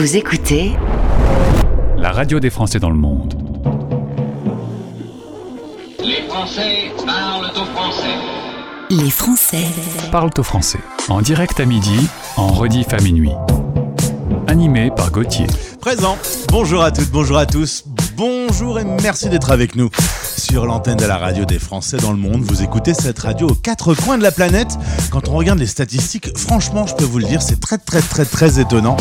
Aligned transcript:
Vous 0.00 0.16
écoutez 0.16 0.72
la 1.98 2.10
radio 2.10 2.40
des 2.40 2.48
Français 2.48 2.78
dans 2.78 2.88
le 2.88 2.96
monde. 2.96 3.34
Les 6.02 6.22
Français 6.26 6.90
parlent 7.04 7.50
au 7.54 7.64
français. 7.66 8.16
Les 8.88 9.10
Français 9.10 9.66
parlent 10.10 10.30
au 10.38 10.42
français. 10.42 10.78
En 11.10 11.20
direct 11.20 11.60
à 11.60 11.66
midi, 11.66 12.08
en 12.38 12.46
rediff 12.46 12.94
à 12.94 13.02
minuit. 13.02 13.34
Animé 14.46 14.90
par 14.90 15.10
Gauthier. 15.10 15.46
Présent. 15.82 16.16
Bonjour 16.48 16.82
à 16.82 16.92
toutes, 16.92 17.10
bonjour 17.10 17.36
à 17.36 17.44
tous. 17.44 17.84
Bonjour 18.16 18.80
et 18.80 18.84
merci 18.84 19.28
d'être 19.28 19.50
avec 19.50 19.76
nous 19.76 19.90
sur 20.50 20.66
l'antenne 20.66 20.96
de 20.96 21.04
la 21.04 21.16
radio 21.16 21.44
des 21.44 21.60
Français 21.60 21.96
dans 21.98 22.10
le 22.10 22.18
monde. 22.18 22.42
Vous 22.42 22.62
écoutez 22.62 22.92
cette 22.92 23.20
radio 23.20 23.50
aux 23.50 23.54
quatre 23.54 23.94
coins 23.94 24.18
de 24.18 24.24
la 24.24 24.32
planète. 24.32 24.76
Quand 25.12 25.28
on 25.28 25.34
regarde 25.34 25.60
les 25.60 25.66
statistiques, 25.66 26.36
franchement, 26.36 26.88
je 26.88 26.94
peux 26.96 27.04
vous 27.04 27.20
le 27.20 27.24
dire, 27.24 27.40
c'est 27.40 27.60
très 27.60 27.78
très 27.78 28.00
très 28.00 28.24
très 28.24 28.58
étonnant. 28.58 28.96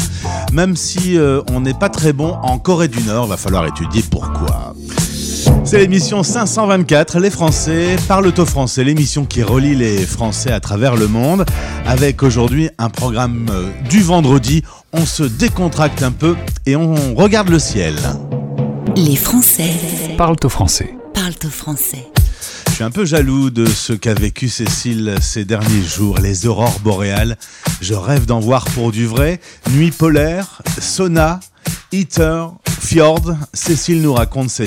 Même 0.54 0.76
si 0.76 1.17
euh, 1.17 1.41
on 1.49 1.62
n'est 1.62 1.73
pas 1.73 1.90
très 1.90 2.13
bon 2.13 2.34
en 2.43 2.59
Corée 2.59 2.88
du 2.88 3.02
Nord, 3.02 3.26
va 3.26 3.35
falloir 3.35 3.66
étudier 3.66 4.04
pourquoi. 4.04 4.76
C'est 5.63 5.80
l'émission 5.80 6.21
524, 6.21 7.20
les 7.20 7.31
Français 7.31 7.95
parlent 8.07 8.27
au 8.27 8.45
français, 8.45 8.84
l'émission 8.84 9.26
qui 9.26 9.41
relie 9.41 9.76
les 9.76 10.05
Français 10.05 10.52
à 10.52 10.59
travers 10.59 10.95
le 10.95 11.07
monde, 11.07 11.45
avec 11.88 12.21
aujourd'hui 12.21 12.70
un 12.77 12.90
programme 12.90 13.48
euh, 13.49 13.70
du 13.90 14.02
vendredi. 14.02 14.63
On 14.93 15.05
se 15.05 15.23
décontracte 15.23 16.04
un 16.04 16.12
peu 16.12 16.35
et 16.68 16.76
on 16.76 17.16
regarde 17.16 17.49
le 17.49 17.59
ciel. 17.59 17.95
Les 18.95 19.16
Français 19.16 19.71
parlent 20.16 20.35
au 20.43 20.49
français 20.49 20.98
Je 22.68 22.74
suis 22.74 22.84
un 22.84 22.92
peu 22.92 23.06
jaloux 23.06 23.50
de 23.50 23.66
ce 23.68 23.94
qu'a 23.94 24.14
vécu 24.14 24.50
Cécile 24.50 25.16
ces 25.22 25.46
derniers 25.46 25.84
jours, 25.84 26.18
les 26.18 26.48
aurores 26.48 26.80
boréales. 26.80 27.38
Je 27.82 27.94
rêve 27.94 28.26
d'en 28.26 28.40
voir 28.40 28.66
pour 28.66 28.92
du 28.92 29.05
vrai. 29.05 29.40
Nuit 29.72 29.92
polaire, 29.92 30.62
sauna, 30.80 31.40
heater, 31.91 32.48
fjord. 32.82 33.36
Cécile 33.54 34.02
nous 34.02 34.13
raconte 34.13 34.49
ses, 34.49 34.66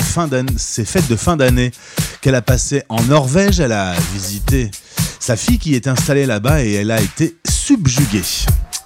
ses 0.57 0.85
fêtes 0.85 1.09
de 1.09 1.17
fin 1.17 1.37
d'année 1.37 1.73
qu'elle 2.21 2.35
a 2.35 2.43
passées 2.43 2.83
en 2.89 3.03
Norvège. 3.03 3.59
Elle 3.59 3.73
a 3.73 3.95
visité 4.15 4.71
sa 5.19 5.37
fille 5.37 5.59
qui 5.59 5.75
est 5.75 5.89
installée 5.89 6.27
là-bas 6.27 6.65
et 6.65 6.73
elle 6.75 6.91
a 6.91 7.01
été 7.01 7.37
subjuguée. 7.49 8.23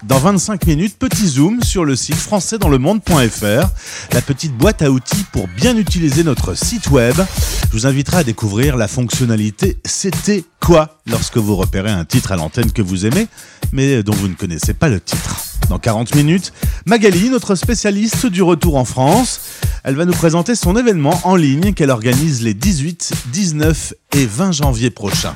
Dans 0.02 0.18
25 0.18 0.66
minutes, 0.66 0.98
petit 0.98 1.26
zoom 1.26 1.62
sur 1.62 1.84
le 1.84 1.96
site 1.96 2.16
françaisdanslemonde.fr, 2.16 3.68
la 4.12 4.20
petite 4.20 4.52
boîte 4.52 4.82
à 4.82 4.90
outils 4.90 5.24
pour 5.32 5.48
bien 5.48 5.76
utiliser 5.76 6.22
notre 6.22 6.54
site 6.54 6.90
web. 6.90 7.14
Je 7.16 7.72
vous 7.72 7.86
inviterai 7.86 8.18
à 8.18 8.24
découvrir 8.24 8.76
la 8.76 8.88
fonctionnalité 8.88 9.78
C'était 9.84 10.44
quoi 10.60 10.98
lorsque 11.06 11.38
vous 11.38 11.56
repérez 11.56 11.90
un 11.90 12.04
titre 12.04 12.32
à 12.32 12.36
l'antenne 12.36 12.72
que 12.72 12.82
vous 12.82 13.06
aimez, 13.06 13.26
mais 13.72 14.02
dont 14.02 14.12
vous 14.12 14.28
ne 14.28 14.34
connaissez 14.34 14.74
pas 14.74 14.88
le 14.88 15.00
titre. 15.00 15.36
Dans 15.70 15.78
40 15.78 16.14
minutes, 16.14 16.52
Magali, 16.84 17.30
notre 17.30 17.54
spécialiste 17.54 18.26
du 18.26 18.42
retour 18.42 18.76
en 18.76 18.84
France, 18.84 19.40
elle 19.82 19.96
va 19.96 20.04
nous 20.04 20.12
présenter 20.12 20.54
son 20.54 20.76
événement 20.76 21.18
en 21.24 21.36
ligne 21.36 21.72
qu'elle 21.72 21.90
organise 21.90 22.42
les 22.42 22.54
18, 22.54 23.12
19 23.32 23.94
et 24.12 24.26
20 24.26 24.52
janvier 24.52 24.90
prochains. 24.90 25.34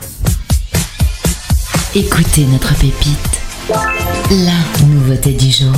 Écoutez 1.94 2.44
notre 2.44 2.75
pépite. 2.75 3.39
La 3.70 4.84
nouveauté 4.84 5.32
du 5.32 5.48
jour. 5.48 5.72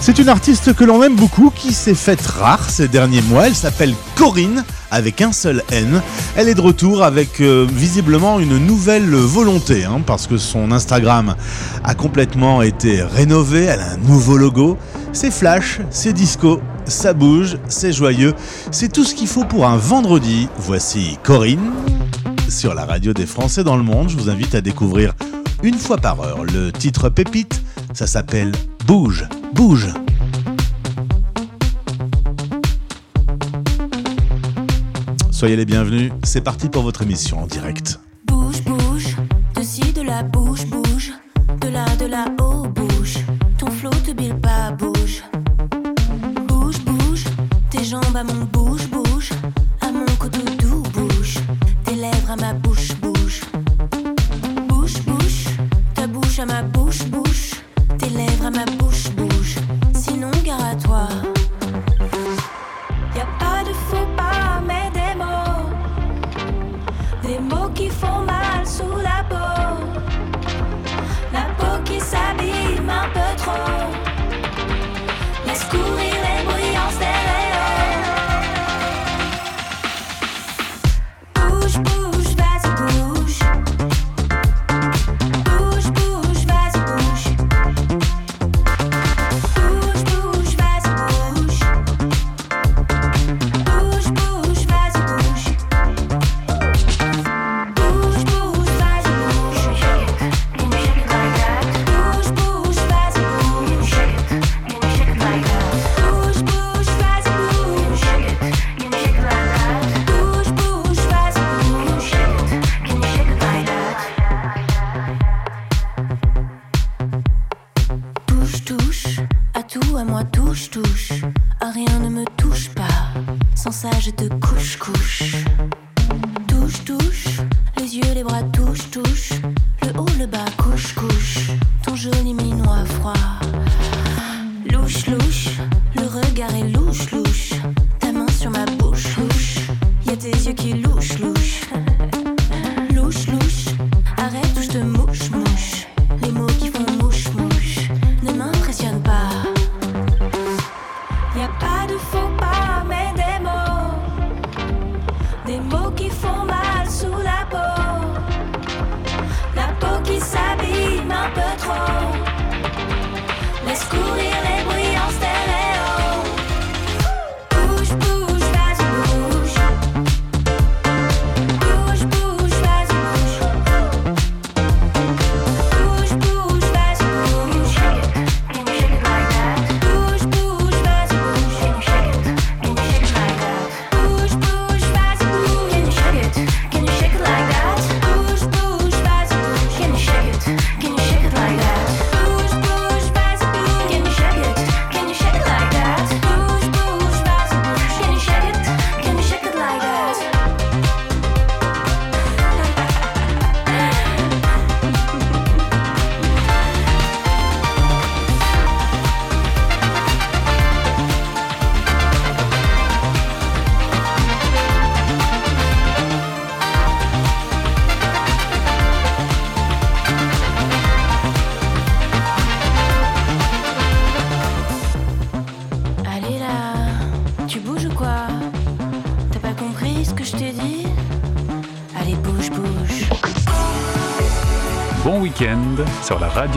C'est 0.00 0.18
une 0.18 0.28
artiste 0.28 0.74
que 0.74 0.82
l'on 0.82 1.00
aime 1.04 1.14
beaucoup 1.14 1.52
qui 1.54 1.72
s'est 1.72 1.94
faite 1.94 2.26
rare 2.26 2.68
ces 2.68 2.88
derniers 2.88 3.22
mois. 3.22 3.46
Elle 3.46 3.54
s'appelle 3.54 3.94
Corinne 4.16 4.64
avec 4.90 5.20
un 5.20 5.30
seul 5.30 5.62
N. 5.70 6.02
Elle 6.34 6.48
est 6.48 6.56
de 6.56 6.60
retour 6.60 7.04
avec 7.04 7.40
euh, 7.40 7.68
visiblement 7.70 8.40
une 8.40 8.58
nouvelle 8.58 9.14
volonté 9.14 9.84
hein, 9.84 10.00
parce 10.04 10.26
que 10.26 10.38
son 10.38 10.72
Instagram 10.72 11.36
a 11.84 11.94
complètement 11.94 12.62
été 12.62 13.00
rénové. 13.02 13.62
Elle 13.62 13.80
a 13.80 13.92
un 13.92 13.98
nouveau 13.98 14.36
logo. 14.36 14.76
C'est 15.12 15.30
flash, 15.30 15.78
c'est 15.90 16.12
disco, 16.12 16.60
ça 16.84 17.12
bouge, 17.12 17.58
c'est 17.68 17.92
joyeux. 17.92 18.34
C'est 18.72 18.92
tout 18.92 19.04
ce 19.04 19.14
qu'il 19.14 19.28
faut 19.28 19.44
pour 19.44 19.66
un 19.66 19.76
vendredi. 19.76 20.48
Voici 20.58 21.16
Corinne 21.22 21.70
sur 22.48 22.74
la 22.74 22.84
radio 22.84 23.12
des 23.12 23.26
Français 23.26 23.62
dans 23.62 23.76
le 23.76 23.84
monde. 23.84 24.08
Je 24.08 24.16
vous 24.16 24.30
invite 24.30 24.56
à 24.56 24.60
découvrir 24.60 25.14
une 25.64 25.78
fois 25.78 25.96
par 25.96 26.20
heure. 26.20 26.44
Le 26.44 26.70
titre 26.70 27.08
pépite, 27.08 27.62
ça 27.94 28.06
s'appelle 28.06 28.52
Bouge, 28.86 29.26
bouge. 29.54 29.88
Soyez 35.30 35.56
les 35.56 35.64
bienvenus, 35.64 36.12
c'est 36.22 36.42
parti 36.42 36.68
pour 36.68 36.82
votre 36.82 37.00
émission 37.02 37.42
en 37.42 37.46
direct. 37.46 37.98
Bouge, 38.26 38.62
bouge, 38.62 39.16
de 39.56 39.62
ci, 39.62 39.80
de 39.92 40.02
la 40.02 40.22
bouge, 40.22 40.66
bouge, 40.66 41.12
de 41.62 41.68
là, 41.68 41.86
de 41.98 42.06
là, 42.06 42.26
haut 42.40 42.68
bouge. 42.68 43.18
Ton 43.56 43.70
flot 43.70 43.90
te 43.90 44.12
bille 44.12 44.34
pas, 44.34 44.70
bouge. 44.72 45.24
Bouge, 46.46 46.78
bouge, 46.84 47.24
tes 47.70 47.82
jambes 47.82 48.14
à 48.14 48.22
mon 48.22 48.44
bouge, 48.52 48.86
bouge, 48.90 49.30
à 49.80 49.90
mon 49.90 50.06
côté 50.18 50.40
doux, 50.60 50.82
bouge. 50.92 51.38
Tes 51.84 51.94
lèvres 51.94 52.30
à 52.30 52.36
ma 52.36 52.52
bouche, 52.52 52.94
bouge 56.46 56.73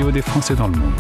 des 0.06 0.22
Français 0.22 0.56
dans 0.56 0.68
le 0.68 0.78
monde. 0.78 0.94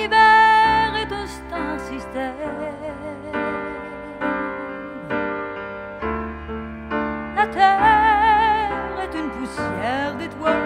L'univers 0.00 0.94
est 0.96 1.12
un 1.52 1.78
système. 1.78 2.32
La 7.36 7.46
terre 7.46 8.96
est 9.02 9.14
une 9.18 9.30
poussière 9.30 10.14
d'étoiles. 10.18 10.56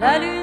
La 0.00 0.18
lune 0.18 0.39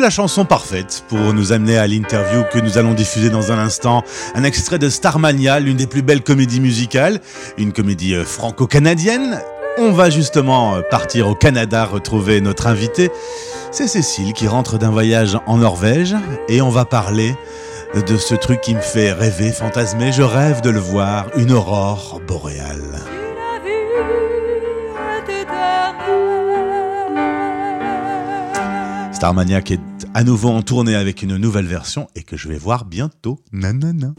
C'est 0.00 0.04
la 0.04 0.08
chanson 0.08 0.46
parfaite 0.46 1.04
pour 1.10 1.34
nous 1.34 1.52
amener 1.52 1.76
à 1.76 1.86
l'interview 1.86 2.42
que 2.50 2.58
nous 2.58 2.78
allons 2.78 2.94
diffuser 2.94 3.28
dans 3.28 3.52
un 3.52 3.58
instant. 3.58 4.02
Un 4.34 4.44
extrait 4.44 4.78
de 4.78 4.88
Starmania, 4.88 5.60
l'une 5.60 5.76
des 5.76 5.86
plus 5.86 6.00
belles 6.00 6.22
comédies 6.22 6.60
musicales, 6.60 7.20
une 7.58 7.74
comédie 7.74 8.14
euh, 8.14 8.24
franco-canadienne. 8.24 9.42
On 9.76 9.92
va 9.92 10.08
justement 10.08 10.76
euh, 10.76 10.80
partir 10.80 11.28
au 11.28 11.34
Canada 11.34 11.84
retrouver 11.84 12.40
notre 12.40 12.66
invité. 12.66 13.10
C'est 13.72 13.88
Cécile 13.88 14.32
qui 14.32 14.48
rentre 14.48 14.78
d'un 14.78 14.90
voyage 14.90 15.36
en 15.46 15.58
Norvège 15.58 16.16
et 16.48 16.62
on 16.62 16.70
va 16.70 16.86
parler 16.86 17.36
de 17.94 18.16
ce 18.16 18.34
truc 18.34 18.62
qui 18.62 18.74
me 18.74 18.80
fait 18.80 19.12
rêver, 19.12 19.52
fantasmer. 19.52 20.12
Je 20.12 20.22
rêve 20.22 20.62
de 20.62 20.70
le 20.70 20.80
voir, 20.80 21.26
une 21.36 21.52
aurore 21.52 22.19
Starmania 29.20 29.60
qui 29.60 29.74
est 29.74 29.80
à 30.14 30.24
nouveau 30.24 30.48
en 30.48 30.62
tournée 30.62 30.94
avec 30.94 31.22
une 31.22 31.36
nouvelle 31.36 31.66
version 31.66 32.08
et 32.16 32.22
que 32.22 32.38
je 32.38 32.48
vais 32.48 32.56
voir 32.56 32.86
bientôt. 32.86 33.38
Nanana. 33.52 34.14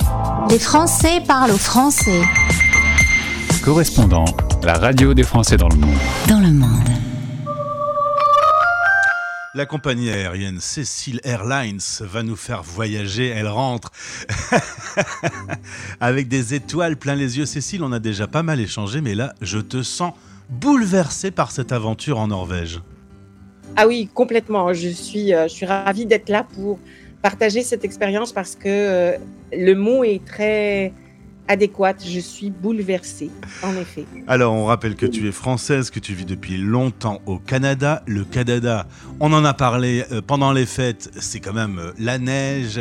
Les 0.48 0.60
Français 0.60 1.24
parlent 1.28 1.50
aux 1.50 1.58
Français. 1.58 2.22
Correspondant, 3.64 4.26
la 4.62 4.76
radio 4.76 5.16
des 5.16 5.24
Français 5.24 5.58
dans 5.58 5.70
le 5.70 5.78
monde. 5.78 5.98
Dans 6.30 6.40
le 6.40 6.52
monde. 6.52 6.88
La 9.56 9.66
compagnie 9.66 10.12
aérienne 10.12 10.60
Cecil 10.60 11.20
Airlines 11.24 11.82
va 12.02 12.22
nous 12.22 12.36
faire 12.36 12.62
voyager. 12.62 13.30
Elle 13.30 13.48
rentre 13.48 13.92
avec 16.00 16.28
des 16.28 16.54
étoiles 16.54 16.96
plein 16.96 17.16
les 17.16 17.40
yeux. 17.40 17.48
Cécile, 17.48 17.84
on 17.84 17.92
a 17.92 17.98
déjà 17.98 18.28
pas 18.28 18.44
mal 18.44 18.60
échangé, 18.60 19.02
mais 19.02 19.16
là, 19.16 19.34
je 19.42 19.58
te 19.58 19.82
sens 19.82 20.14
bouleversé 20.52 21.32
par 21.32 21.50
cette 21.50 21.72
aventure 21.72 22.20
en 22.20 22.28
Norvège. 22.28 22.82
Ah 23.76 23.88
oui, 23.88 24.10
complètement. 24.14 24.74
Je 24.74 24.90
suis, 24.90 25.34
euh, 25.34 25.48
je 25.48 25.54
suis 25.54 25.66
ravie 25.66 26.06
d'être 26.06 26.30
là 26.30 26.46
pour 26.56 26.80
partager 27.22 27.62
cette 27.62 27.86
expérience 27.86 28.34
parce 28.34 28.56
que 28.56 28.68
euh, 28.68 29.18
le 29.54 29.74
mot 29.76 30.04
est 30.04 30.24
très 30.26 30.94
adéquat. 31.48 31.96
Je 32.06 32.20
suis 32.20 32.50
bouleversée, 32.50 33.30
en 33.64 33.76
effet. 33.76 34.06
Alors, 34.28 34.54
on 34.54 34.66
rappelle 34.66 34.96
que 34.96 35.06
tu 35.06 35.28
es 35.28 35.32
française, 35.32 35.90
que 35.90 36.00
tu 36.00 36.14
vis 36.14 36.26
depuis 36.26 36.58
longtemps 36.58 37.22
au 37.26 37.38
Canada. 37.40 38.04
Le 38.08 38.24
Canada, 38.24 38.88
on 39.20 39.34
en 39.34 39.44
a 39.44 39.54
parlé 39.54 40.04
euh, 40.12 40.22
pendant 40.26 40.52
les 40.52 40.66
fêtes, 40.66 41.10
c'est 41.20 41.40
quand 41.40 41.54
même 41.54 41.82
la 41.98 42.20
neige, 42.20 42.80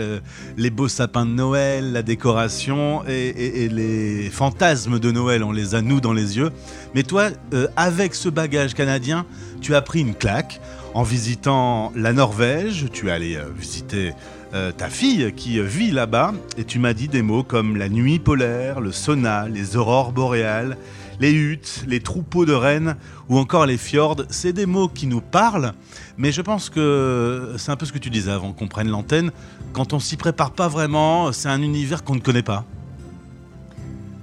les 0.57 0.71
beaux 0.71 0.89
sapins 0.89 1.27
de 1.27 1.33
Noël, 1.33 1.93
la 1.93 2.03
décoration 2.03 3.03
et, 3.09 3.69
les 3.69 4.29
fantasmes 4.31 4.99
de 4.99 5.11
Noël, 5.11 5.45
on 5.45 5.53
les 5.53 5.75
a 5.75 5.83
nous 5.83 6.01
dans 6.01 6.13
les 6.13 6.37
yeux. 6.37 6.51
Mais 6.95 7.03
toi, 7.03 7.29
avec 7.77 8.15
ce 8.15 8.29
bagage 8.29 8.75
canadien, 8.75 9.27
tu 9.61 9.75
as 9.75 9.83
pris 9.83 10.01
une 10.01 10.15
claque 10.15 10.61
en 10.95 11.03
visitant 11.03 11.93
la 11.95 12.13
Norvège. 12.13 12.87
Tu 12.93 13.09
es 13.09 13.13
allé 13.13 13.37
euh, 13.37 13.45
visiter 13.57 14.13
euh, 14.55 14.73
ta 14.73 14.89
fille 14.89 15.33
qui 15.37 15.59
euh, 15.59 15.63
vit 15.63 15.91
là-bas 15.91 16.33
et 16.57 16.65
tu 16.65 16.79
m'as 16.79 16.93
dit 16.93 17.09
des 17.09 17.23
mots 17.23 17.43
comme 17.43 17.77
la 17.77 17.89
nuit 17.89 18.19
polaire, 18.19 18.81
le 18.81 18.93
sauna, 18.93 19.49
les 19.49 19.77
aurores 19.77 20.13
boréales, 20.13 20.77
les 21.21 21.33
huttes, 21.33 21.85
les 21.87 22.01
troupeaux 22.01 22.45
de 22.45 22.53
rennes 22.53 22.97
ou 23.29 23.39
encore 23.39 23.67
les 23.67 23.79
fjords. 23.79 24.23
C'est 24.31 24.53
des 24.53 24.67
mots 24.67 24.89
qui 24.89 25.07
nous 25.07 25.21
parlent, 25.21 25.73
mais 26.17 26.33
je 26.33 26.43
pense 26.43 26.71
que 26.71 27.55
c'est 27.59 27.71
un 27.71 27.77
peu 27.77 27.87
ce 27.87 27.93
que 27.93 27.99
tu 27.99 28.11
disais 28.11 28.33
avant 28.33 28.53
qu'on 28.53 28.69
prenne 28.69 28.89
l'antenne. 28.89 29.31
Quand 29.73 29.93
on 29.93 30.01
s'y 30.01 30.17
prépare 30.17 30.51
pas 30.51 30.69
vraiment, 30.69 31.31
c'est 31.33 31.49
un 31.49 31.63
univers 31.63 32.03
qu'on 32.03 32.17
ne 32.17 32.21
connaît 32.21 32.43
pas. 32.43 32.65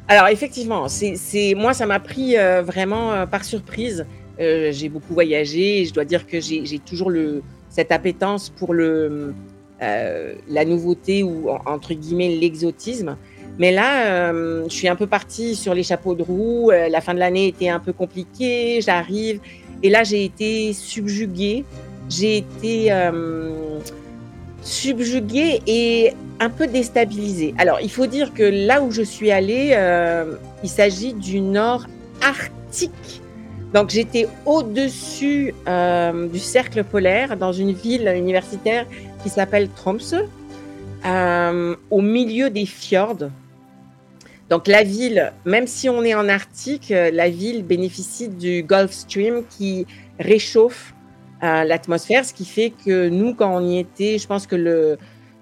Alors 0.09 0.27
effectivement, 0.27 0.87
c'est, 0.87 1.53
moi 1.55 1.73
ça 1.73 1.85
m'a 1.85 1.99
pris 1.99 2.35
vraiment 2.65 3.27
par 3.27 3.43
surprise. 3.43 4.05
Euh, 4.39 4.71
j'ai 4.71 4.89
beaucoup 4.89 5.13
voyagé 5.13 5.81
et 5.81 5.85
je 5.85 5.93
dois 5.93 6.05
dire 6.05 6.27
que 6.27 6.39
j'ai, 6.39 6.79
toujours 6.85 7.11
cette 7.69 7.91
appétence 7.91 8.49
pour 8.49 8.73
euh, 8.73 9.31
la 9.79 10.65
nouveauté 10.65 11.23
ou 11.23 11.49
en- 11.49 11.61
entre 11.65 11.93
guillemets 11.93 12.35
l'exotisme. 12.35 13.17
Mais 13.59 13.71
là, 13.71 14.05
euh, 14.05 14.65
je 14.69 14.73
suis 14.73 14.87
un 14.87 14.95
peu 14.95 15.07
partie 15.07 15.55
sur 15.55 15.73
les 15.73 15.81
chapeaux 15.83 16.13
de 16.13 16.21
roue. 16.21 16.69
La 16.69 17.01
fin 17.01 17.13
de 17.15 17.19
l'année 17.19 17.47
était 17.47 17.69
un 17.69 17.79
peu 17.79 17.93
compliquée. 17.93 18.79
J'arrive. 18.81 19.39
Et 19.81 19.89
là, 19.89 20.03
j'ai 20.03 20.23
été 20.23 20.73
subjuguée. 20.73 21.65
J'ai 22.09 22.37
été 22.37 22.91
subjuguée 24.61 25.61
et 25.65 26.13
un 26.39 26.49
peu 26.49 26.67
déstabilisée. 26.67 27.55
Alors, 27.57 27.79
il 27.81 27.89
faut 27.89 28.05
dire 28.05 28.33
que 28.33 28.43
là 28.43 28.83
où 28.83 28.91
je 28.91 29.01
suis 29.01 29.31
allée, 29.31 29.75
il 30.63 30.69
s'agit 30.69 31.13
du 31.13 31.41
nord 31.41 31.87
arctique. 32.21 33.21
Donc, 33.73 33.89
j'étais 33.89 34.27
au-dessus 34.45 35.53
euh, 35.67 36.27
du 36.29 36.39
cercle 36.39 36.83
polaire 36.83 37.35
dans 37.35 37.51
une 37.51 37.73
ville 37.73 38.07
universitaire 38.15 38.85
qui 39.23 39.29
s'appelle 39.29 39.69
Tromsø, 39.69 40.23
euh, 41.05 41.75
au 41.91 42.01
milieu 42.01 42.49
des 42.49 42.65
fjords. 42.65 43.29
Donc, 44.49 44.67
la 44.67 44.83
ville, 44.83 45.33
même 45.43 45.67
si 45.67 45.89
on 45.89 46.03
est 46.03 46.15
en 46.15 46.29
Arctique, 46.29 46.91
euh, 46.91 47.11
la 47.11 47.29
ville 47.29 47.65
bénéficie 47.65 48.29
du 48.29 48.63
Gulf 48.63 48.91
Stream 48.91 49.43
qui 49.49 49.85
réchauffe 50.19 50.93
l'atmosphère, 51.39 52.25
ce 52.25 52.33
qui 52.33 52.45
fait 52.45 52.73
que 52.83 53.09
nous, 53.09 53.35
quand 53.35 53.55
on 53.55 53.63
y 53.63 53.77
était, 53.77 54.17
je 54.17 54.25
pense 54.25 54.47
que 54.47 54.55
le, 54.55 54.97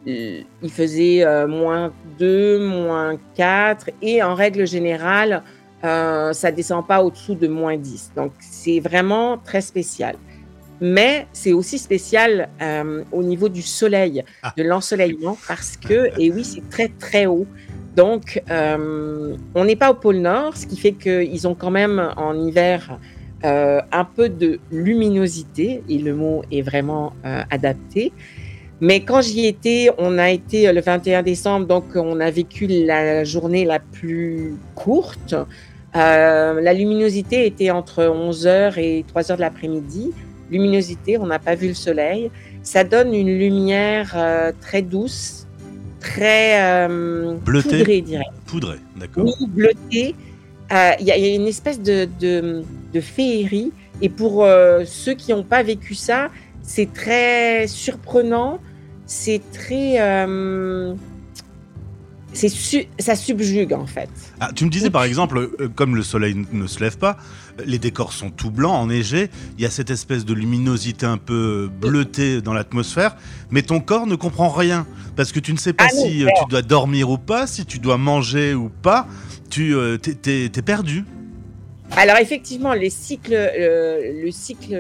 il 0.06 0.70
faisait 0.70 1.24
moins 1.48 1.94
2, 2.20 2.60
moins 2.60 3.18
4, 3.38 3.92
et 4.02 4.22
en 4.22 4.36
règle 4.36 4.68
générale, 4.68 5.42
euh, 5.84 6.34
ça 6.34 6.52
descend 6.52 6.86
pas 6.88 7.04
au-dessous 7.04 7.36
de 7.36 7.48
moins 7.48 7.78
10. 7.78 8.12
Donc, 8.16 8.32
c'est 8.40 8.80
vraiment 8.80 9.38
très 9.38 9.62
spécial. 9.62 10.16
Mais 10.82 11.28
c'est 11.32 11.54
aussi 11.54 11.78
spécial 11.78 12.50
euh, 12.62 13.04
au 13.12 13.24
niveau 13.24 13.48
du 13.50 13.62
soleil, 13.62 14.24
Ah. 14.44 14.54
de 14.58 14.64
l'ensoleillement, 14.64 15.38
parce 15.48 15.78
que, 15.78 16.10
et 16.20 16.32
oui, 16.32 16.44
c'est 16.44 16.68
très, 16.70 16.90
très 16.90 17.26
haut. 17.28 17.48
Donc, 17.96 18.42
euh, 18.50 19.36
on 19.54 19.64
n'est 19.64 19.78
pas 19.78 19.92
au 19.92 19.94
pôle 19.94 20.18
Nord, 20.18 20.58
ce 20.58 20.68
qui 20.68 20.78
fait 20.78 20.92
qu'ils 20.92 21.48
ont 21.48 21.56
quand 21.56 21.72
même 21.72 22.12
en 22.18 22.34
hiver 22.46 23.00
euh, 23.46 23.80
un 23.92 24.04
peu 24.04 24.28
de 24.28 24.60
luminosité, 24.72 25.82
et 25.88 25.98
le 26.00 26.14
mot 26.14 26.42
est 26.52 26.62
vraiment 26.62 27.14
adapté. 27.24 28.12
Mais 28.88 28.98
quand 29.08 29.22
j'y 29.22 29.44
étais, 29.54 29.90
on 29.98 30.18
a 30.18 30.30
été 30.40 30.68
euh, 30.68 30.74
le 30.74 30.82
21 30.82 31.24
décembre, 31.24 31.66
donc 31.66 31.86
on 31.96 32.20
a 32.20 32.30
vécu 32.30 32.68
la 32.68 33.24
journée 33.24 33.66
la 33.66 33.80
plus 33.80 34.54
courte. 34.76 35.34
Euh, 35.96 36.62
la 36.68 36.74
luminosité 36.74 37.46
était 37.46 37.72
entre 37.72 38.04
11h 38.04 38.78
et 38.80 39.06
3h 39.14 39.36
de 39.38 39.42
l'après-midi. 39.42 40.12
Luminosité, 40.52 41.18
on 41.18 41.26
n'a 41.26 41.40
pas 41.40 41.56
vu 41.56 41.70
le 41.70 41.74
soleil. 41.74 42.30
Ça 42.64 42.84
donne 42.84 43.14
une 43.14 43.34
lumière 43.46 44.14
euh, 44.16 44.52
très 44.62 44.82
douce, 44.82 45.48
très 46.00 46.62
euh, 46.62 47.34
Bleutée. 47.46 47.78
poudrée, 47.80 48.02
dirais 48.02 48.26
Poudré, 48.46 48.76
d'accord. 48.98 49.26
oui, 49.26 49.48
bleuté. 49.48 50.16
Euh, 50.72 50.92
Il 51.00 51.06
y, 51.08 51.12
a- 51.12 51.18
il 51.18 51.26
y 51.26 51.32
a 51.32 51.36
une 51.36 51.48
espèce 51.48 51.80
de, 51.82 52.08
de, 52.20 52.62
de 52.94 53.00
féerie. 53.02 53.72
Et 54.02 54.10
pour 54.10 54.46
ceux 54.86 55.14
qui 55.14 55.32
n'ont 55.32 55.44
pas 55.56 55.64
vécu 55.64 55.96
ça, 55.96 56.30
c'est 56.62 56.92
très 56.94 57.66
surprenant. 57.68 58.60
C'est 59.08 59.42
très. 59.52 59.96
euh, 60.02 60.94
c'est 62.34 62.50
su- 62.50 62.88
ça 63.00 63.16
subjugue, 63.16 63.72
en 63.74 63.86
fait. 63.86 64.10
Ah, 64.42 64.50
tu 64.54 64.66
me 64.66 64.70
disais 64.70 64.90
par 64.90 65.04
exemple, 65.06 65.38
euh, 65.38 65.70
comme 65.74 65.96
le 65.96 66.04
soleil 66.04 66.36
ne 66.52 66.68
se 66.68 66.80
lève 66.82 66.98
pas, 66.98 67.16
les 67.66 67.80
décors 67.80 68.12
sont 68.12 68.30
tout 68.30 68.52
blancs, 68.52 68.74
enneigés, 68.76 69.30
il 69.58 69.64
y 69.64 69.66
a 69.66 69.70
cette 69.70 69.90
espèce 69.90 70.26
de 70.26 70.34
luminosité 70.34 71.06
un 71.06 71.18
peu 71.18 71.70
bleutée 71.80 72.42
dans 72.42 72.54
l'atmosphère, 72.54 73.16
mais 73.52 73.62
ton 73.62 73.80
corps 73.80 74.06
ne 74.06 74.16
comprend 74.16 74.50
rien, 74.50 74.86
parce 75.16 75.32
que 75.32 75.40
tu 75.40 75.54
ne 75.54 75.58
sais 75.58 75.72
pas 75.72 75.86
Ah 75.88 75.90
si 75.94 76.26
euh, 76.26 76.30
tu 76.38 76.46
dois 76.50 76.62
dormir 76.62 77.10
ou 77.10 77.18
pas, 77.18 77.48
si 77.48 77.66
tu 77.66 77.80
dois 77.80 77.98
manger 77.98 78.54
ou 78.54 78.68
pas, 78.70 79.08
tu 79.50 79.74
t'es- 80.22 80.50
perdu. 80.62 81.06
Alors, 81.96 82.18
effectivement, 82.18 82.74
les 82.74 82.90
cycles, 82.90 83.32
le 83.34 84.30
cycle 84.32 84.76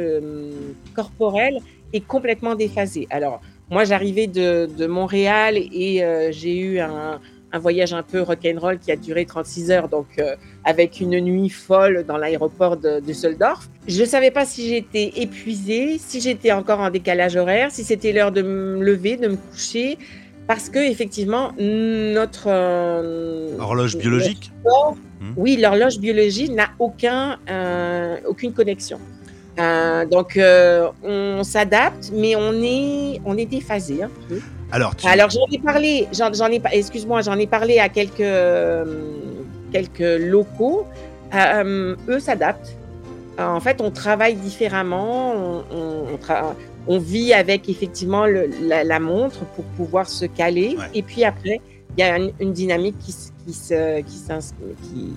corporel 0.94 1.54
est 1.94 2.06
complètement 2.06 2.56
déphasé. 2.56 3.08
Alors, 3.12 3.40
moi, 3.70 3.84
j'arrivais 3.84 4.28
de, 4.28 4.68
de 4.78 4.86
Montréal 4.88 5.58
et 5.58 6.04
euh, 6.04 6.32
j'ai 6.32 6.58
eu 6.58 6.80
un, 6.80 7.20
un 7.52 7.60
voyage 7.60 7.94
un 7.94 8.04
peu 8.04 8.22
rock'n'roll 8.22 8.80
qui 8.80 8.92
a 8.92 8.96
duré 8.96 9.26
36 9.26 9.72
heures, 9.72 9.90
donc 9.90 10.08
euh, 10.20 10.36
avec 10.64 11.00
une 11.00 11.20
nuit 11.20 11.50
folle 11.50 12.06
dans 12.08 12.18
l'aéroport 12.18 12.78
de 12.78 13.00
Düsseldorf. 13.00 13.68
Je 13.88 14.02
ne 14.02 14.06
savais 14.06 14.32
pas 14.32 14.46
si 14.46 14.68
j'étais 14.70 15.12
épuisée, 15.16 15.98
si 16.00 16.22
j'étais 16.22 16.52
encore 16.52 16.80
en 16.80 16.90
décalage 16.90 17.36
horaire, 17.36 17.72
si 17.72 17.84
c'était 17.84 18.12
l'heure 18.12 18.32
de 18.32 18.42
me 18.42 18.84
lever, 18.84 19.18
de 19.18 19.30
me 19.30 19.38
coucher, 19.38 19.98
parce 20.48 20.70
que 20.70 20.80
effectivement, 20.80 21.54
notre 21.58 22.48
euh, 22.48 23.58
Horloge 23.60 23.98
biologique? 23.98 24.52
corps, 24.64 24.96
Hmm. 25.22 25.32
oui, 25.38 25.56
l'horloge 25.56 25.98
biologique 26.00 26.52
n'a 26.52 26.72
aucun, 26.78 27.38
euh, 27.50 28.18
aucune 28.28 28.52
connexion. 28.52 29.00
Euh, 29.60 30.06
donc, 30.06 30.38
euh, 30.38 30.90
on 31.04 31.44
s'adapte, 31.44 32.12
mais 32.14 32.36
on 32.36 32.54
est, 32.62 33.22
on 33.26 33.38
est 33.38 33.46
déphasé 33.46 34.04
un 34.04 34.12
peu. 34.28 34.40
Alors, 34.72 34.96
tu... 34.96 35.08
Alors, 35.08 35.30
j'en 35.30 35.46
ai 35.52 35.60
parlé, 35.60 36.08
j'en, 36.12 36.34
j'en 36.34 36.48
ai, 36.48 36.62
excuse-moi, 36.72 37.22
j'en 37.22 37.38
ai 37.38 37.48
parlé 37.48 37.80
à 37.80 37.88
quelques, 37.88 38.20
euh, 38.20 38.84
quelques 39.72 40.20
locaux. 40.20 40.86
Euh, 41.34 41.96
eux 42.08 42.20
s'adaptent. 42.20 42.76
En 43.38 43.60
fait, 43.60 43.82
on 43.82 43.92
travaille 43.92 44.36
différemment. 44.36 45.34
On, 45.34 45.64
on- 45.72 46.06
on 46.14 46.18
tra- 46.18 46.54
on 46.88 47.00
vit 47.00 47.34
avec 47.34 47.68
effectivement 47.70 48.26
le- 48.26 48.50
la, 48.62 48.84
la 48.84 49.00
montre 49.00 49.40
pour 49.56 49.66
pouvoir 49.78 50.08
se 50.08 50.26
caler. 50.26 50.76
Ouais. 50.78 50.86
Et 50.94 51.02
puis 51.02 51.24
après, 51.26 51.60
il 51.98 52.02
y 52.02 52.04
a 52.04 52.18
une, 52.18 52.32
une 52.40 52.54
dynamique 52.54 52.98
qui, 53.00 53.14
qui, 53.46 53.54
se- 53.54 54.02
qui 54.02 54.18
qui. 54.84 55.14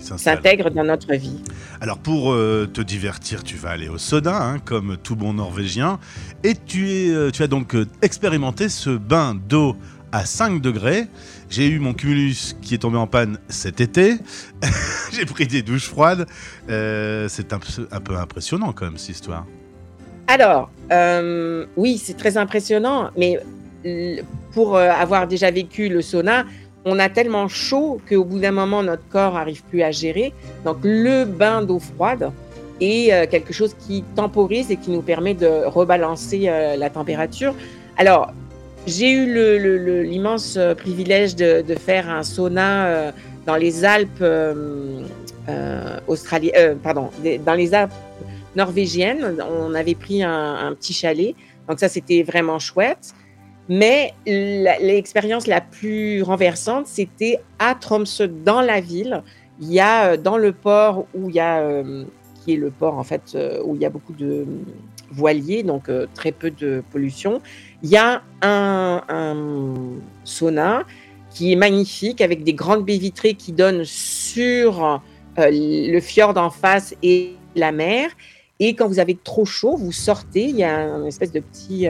S'intègre 0.00 0.70
dans 0.70 0.84
notre 0.84 1.14
vie. 1.14 1.40
Alors 1.80 1.98
pour 1.98 2.32
euh, 2.32 2.66
te 2.72 2.80
divertir, 2.80 3.42
tu 3.44 3.56
vas 3.56 3.70
aller 3.70 3.88
au 3.88 3.98
sauna, 3.98 4.42
hein, 4.42 4.58
comme 4.64 4.96
tout 5.02 5.16
bon 5.16 5.34
Norvégien, 5.34 5.98
et 6.44 6.54
tu, 6.54 6.90
es, 6.90 7.10
euh, 7.10 7.30
tu 7.30 7.42
as 7.42 7.46
donc 7.46 7.74
euh, 7.74 7.86
expérimenté 8.02 8.68
ce 8.68 8.90
bain 8.90 9.34
d'eau 9.48 9.76
à 10.12 10.24
5 10.24 10.60
degrés. 10.60 11.06
J'ai 11.48 11.68
eu 11.68 11.78
mon 11.78 11.94
cumulus 11.94 12.56
qui 12.62 12.74
est 12.74 12.78
tombé 12.78 12.96
en 12.98 13.06
panne 13.06 13.38
cet 13.48 13.80
été. 13.80 14.16
J'ai 15.12 15.24
pris 15.24 15.46
des 15.46 15.62
douches 15.62 15.86
froides. 15.88 16.26
Euh, 16.68 17.26
c'est 17.28 17.52
un, 17.52 17.58
peu- 17.58 17.88
un 17.92 18.00
peu 18.00 18.16
impressionnant 18.16 18.72
quand 18.72 18.86
même 18.86 18.96
cette 18.98 19.10
histoire. 19.16 19.46
Alors, 20.26 20.70
euh, 20.92 21.66
oui, 21.76 21.98
c'est 21.98 22.16
très 22.16 22.36
impressionnant, 22.36 23.10
mais 23.16 23.40
pour 24.52 24.76
avoir 24.76 25.26
déjà 25.26 25.50
vécu 25.50 25.88
le 25.88 26.02
sauna, 26.02 26.44
on 26.84 26.98
a 26.98 27.08
tellement 27.08 27.48
chaud 27.48 28.00
qu'au 28.08 28.24
bout 28.24 28.38
d'un 28.38 28.52
moment, 28.52 28.82
notre 28.82 29.06
corps 29.08 29.34
n'arrive 29.34 29.62
plus 29.64 29.82
à 29.82 29.90
gérer. 29.90 30.32
Donc, 30.64 30.78
le 30.82 31.24
bain 31.24 31.62
d'eau 31.62 31.78
froide 31.78 32.32
est 32.80 33.12
euh, 33.12 33.26
quelque 33.26 33.52
chose 33.52 33.74
qui 33.78 34.02
temporise 34.16 34.70
et 34.70 34.76
qui 34.76 34.90
nous 34.90 35.02
permet 35.02 35.34
de 35.34 35.66
rebalancer 35.66 36.44
euh, 36.46 36.76
la 36.76 36.88
température. 36.88 37.54
Alors, 37.98 38.32
j'ai 38.86 39.10
eu 39.10 40.04
l'immense 40.04 40.56
euh, 40.56 40.74
privilège 40.74 41.36
de, 41.36 41.62
faire 41.74 42.08
un 42.08 42.22
sauna 42.22 43.12
dans 43.44 43.56
les 43.56 43.84
Alpes 43.84 44.24
norvégiennes. 48.56 49.36
On 49.62 49.74
avait 49.74 49.94
pris 49.94 50.22
un, 50.22 50.54
un 50.54 50.74
petit 50.74 50.94
chalet, 50.94 51.34
donc 51.68 51.78
ça 51.78 51.88
c'était 51.88 52.22
vraiment 52.22 52.58
chouette. 52.58 53.14
Mais 53.70 54.14
l'expérience 54.26 55.46
la 55.46 55.60
plus 55.60 56.22
renversante, 56.24 56.88
c'était 56.88 57.38
à 57.60 57.76
Tromsø, 57.76 58.26
dans 58.26 58.60
la 58.62 58.80
ville. 58.80 59.22
Il 59.60 59.72
y 59.72 59.78
a 59.78 60.06
euh, 60.06 60.16
dans 60.16 60.38
le 60.38 60.50
port 60.50 61.06
où 61.14 61.28
il 61.28 61.36
y 61.36 61.40
a, 61.40 61.60
euh, 61.60 62.04
qui 62.42 62.54
est 62.54 62.56
le 62.56 62.72
port 62.72 62.98
en 62.98 63.04
fait, 63.04 63.22
euh, 63.36 63.62
où 63.64 63.76
il 63.76 63.80
y 63.80 63.84
a 63.84 63.90
beaucoup 63.90 64.12
de 64.12 64.44
voiliers, 65.12 65.62
donc 65.62 65.88
très 66.14 66.32
peu 66.32 66.50
de 66.50 66.82
pollution. 66.90 67.40
Il 67.84 67.90
y 67.90 67.96
a 67.96 68.22
un, 68.42 69.02
un 69.08 69.36
sauna 70.24 70.82
qui 71.32 71.52
est 71.52 71.56
magnifique 71.56 72.20
avec 72.20 72.42
des 72.42 72.54
grandes 72.54 72.84
baies 72.84 72.98
vitrées 72.98 73.34
qui 73.34 73.52
donnent 73.52 73.84
sur 73.84 75.00
le 75.36 76.00
fjord 76.00 76.36
en 76.36 76.50
face 76.50 76.96
et 77.04 77.34
la 77.54 77.70
mer. 77.70 78.10
Et 78.58 78.74
quand 78.74 78.88
vous 78.88 78.98
avez 78.98 79.16
trop 79.16 79.44
chaud, 79.44 79.76
vous 79.76 79.92
sortez, 79.92 80.44
il 80.44 80.56
y 80.56 80.64
a 80.64 80.80
une 80.80 81.06
espèce 81.06 81.32
de 81.32 81.40
petit, 81.40 81.88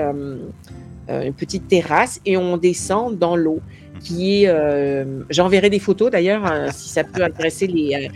une 1.10 1.34
petite 1.34 1.68
terrasse 1.68 2.20
et 2.24 2.36
on 2.36 2.56
descend 2.56 3.18
dans 3.18 3.36
l'eau 3.36 3.60
qui 4.00 4.42
est... 4.44 4.48
euh, 4.48 5.22
J'enverrai 5.30 5.70
des 5.70 5.78
photos 5.78 6.10
d'ailleurs 6.10 6.50
euh, 6.50 6.68
si 6.72 6.88
ça 6.88 7.04
peut 7.04 7.22
intéresser 7.22 7.66
les, 7.66 8.10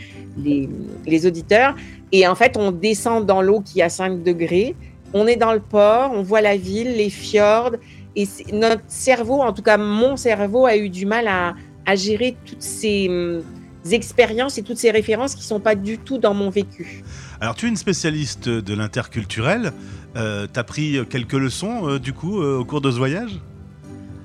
euh, 0.44 0.66
les, 1.06 1.26
auditeurs. 1.26 1.76
Et 2.10 2.26
en 2.26 2.34
fait, 2.34 2.56
on 2.56 2.72
descend 2.72 3.26
dans 3.26 3.42
l'eau 3.42 3.60
qui 3.60 3.80
est 3.80 3.84
à 3.84 3.88
5 3.88 4.22
degrés. 4.22 4.74
On 5.12 5.26
est 5.26 5.36
dans 5.36 5.52
le 5.52 5.60
port, 5.60 6.10
on 6.12 6.22
voit 6.22 6.40
la 6.40 6.56
ville, 6.56 6.96
les 6.96 7.10
fjords. 7.10 7.72
Et 8.16 8.26
notre 8.52 8.82
cerveau, 8.88 9.42
en 9.42 9.52
tout 9.52 9.62
cas 9.62 9.76
mon 9.76 10.16
cerveau, 10.16 10.66
a 10.66 10.76
eu 10.76 10.88
du 10.88 11.06
mal 11.06 11.28
à, 11.28 11.54
à 11.86 11.96
gérer 11.96 12.36
toutes 12.44 12.62
ces 12.62 13.08
hum, 13.08 13.42
expériences 13.90 14.58
et 14.58 14.62
toutes 14.62 14.78
ces 14.78 14.90
références 14.90 15.34
qui 15.34 15.40
ne 15.42 15.46
sont 15.46 15.60
pas 15.60 15.74
du 15.74 15.98
tout 15.98 16.18
dans 16.18 16.34
mon 16.34 16.50
vécu. 16.50 17.02
Alors 17.44 17.54
tu 17.56 17.66
es 17.66 17.68
une 17.68 17.76
spécialiste 17.76 18.48
de 18.48 18.74
l'interculturel. 18.74 19.74
Euh, 20.16 20.46
T'as 20.50 20.62
pris 20.62 20.98
quelques 21.10 21.34
leçons 21.34 21.86
euh, 21.86 21.98
du 21.98 22.14
coup 22.14 22.40
euh, 22.40 22.60
au 22.60 22.64
cours 22.64 22.80
de 22.80 22.90
ce 22.90 22.96
voyage? 22.96 23.38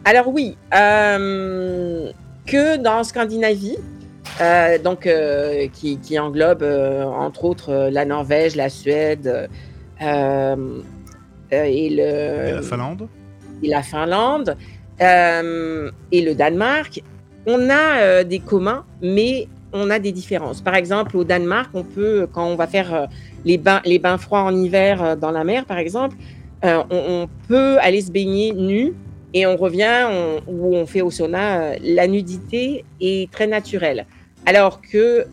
Alors 0.06 0.30
oui, 0.30 0.56
euh, 0.74 2.14
que 2.46 2.78
dans 2.78 3.04
Scandinavie, 3.04 3.76
donc 4.86 5.10
qui, 5.74 5.98
qui 5.98 6.18
englobe 6.18 6.64
entre 6.64 7.44
autres 7.44 7.90
la 7.92 8.06
Norvège, 8.06 8.56
la 8.56 8.70
Suède 8.70 9.50
et, 10.00 10.06
le, 11.52 12.48
Et 12.48 12.54
la 12.54 12.62
Finlande? 12.62 13.10
Et 13.62 13.68
la 13.68 13.84
Finlande 13.84 14.56
et 15.02 16.22
le 16.22 16.34
Danemark. 16.36 17.04
On 17.46 17.70
a 17.70 18.24
des 18.24 18.40
communs, 18.40 18.86
mais 19.02 19.50
on 19.74 19.90
a 19.90 20.00
des 20.00 20.12
différences. 20.12 20.62
Par 20.62 20.76
exemple, 20.76 21.16
au 21.18 21.24
Danemark, 21.24 21.70
on 21.74 21.84
peut, 21.84 22.28
quand 22.32 22.46
on 22.46 22.56
va 22.56 22.68
faire 22.68 22.94
euh, 22.94 23.06
les 23.46 23.58
bains, 23.58 24.18
froids 24.18 24.42
en 24.42 24.56
hiver 24.56 25.04
euh, 25.04 25.16
dans 25.16 25.32
la 25.32 25.44
mer, 25.44 25.66
par 25.66 25.78
exemple, 25.78 26.16
euh, 26.66 26.84
on, 26.90 27.28
peut 27.48 27.78
aller 27.80 28.02
se 28.02 28.12
baigner 28.12 28.54
nu 28.54 28.94
et 29.34 29.46
on 29.46 29.56
revient 29.56 30.08
on, 30.10 30.42
où 30.48 30.76
on 30.76 30.86
fait 30.86 31.02
au 31.02 31.10
sauna. 31.10 31.78
la 31.80 32.08
nudité 32.08 32.84
est 33.00 33.32
très 33.32 33.48
naturelle. 33.48 34.06
Alors 34.46 34.82
que 34.82 35.26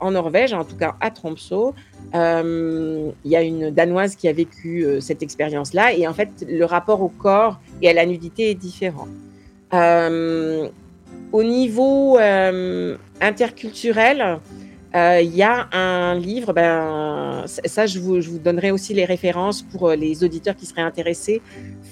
en 0.00 0.10
Norvège, 0.10 0.52
en 0.52 0.64
tout 0.64 0.76
cas 0.76 0.96
à 1.00 1.10
Tromsø, 1.10 1.72
il 2.14 3.30
y 3.30 3.36
a 3.36 3.42
une 3.42 3.70
Danoise 3.70 4.16
qui 4.16 4.28
a 4.28 4.32
vécu 4.32 4.86
cette 5.00 5.22
expérience-là 5.22 5.92
et 5.94 6.06
en 6.08 6.14
fait, 6.14 6.44
le 6.48 6.64
rapport 6.64 7.02
au 7.02 7.08
corps 7.08 7.60
et 7.80 7.88
à 7.88 7.92
la 7.92 8.06
nudité 8.06 8.50
est 8.50 8.54
différent. 8.54 9.08
Au 11.32 11.42
niveau 11.42 12.18
euh, 12.18 12.96
interculturel, 13.20 14.38
euh, 14.94 15.20
il 15.22 15.34
y 15.34 15.42
a 15.42 15.68
un 15.72 16.14
livre, 16.14 16.52
ben, 16.52 17.42
ça 17.46 17.86
je 17.86 17.98
vous, 17.98 18.20
je 18.20 18.30
vous 18.30 18.38
donnerai 18.38 18.70
aussi 18.70 18.94
les 18.94 19.04
références 19.04 19.62
pour 19.62 19.88
euh, 19.88 19.96
les 19.96 20.22
auditeurs 20.22 20.54
qui 20.56 20.66
seraient 20.66 20.82
intéressés, 20.82 21.42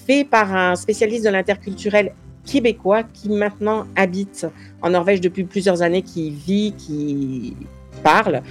fait 0.07 0.25
par 0.25 0.55
un 0.55 0.77
spécialiste 0.77 1.25
de 1.25 1.31
l'interculturel 1.31 2.13
québécois 2.47 3.03
qui 3.03 3.29
maintenant 3.29 3.87
habite 3.97 4.47
en 4.83 4.91
Norvège 4.91 5.21
depuis 5.21 5.45
plusieurs 5.45 5.83
années, 5.83 6.03
qui 6.03 6.31
vit, 6.31 6.75
qui 6.77 7.57
parle 8.03 8.43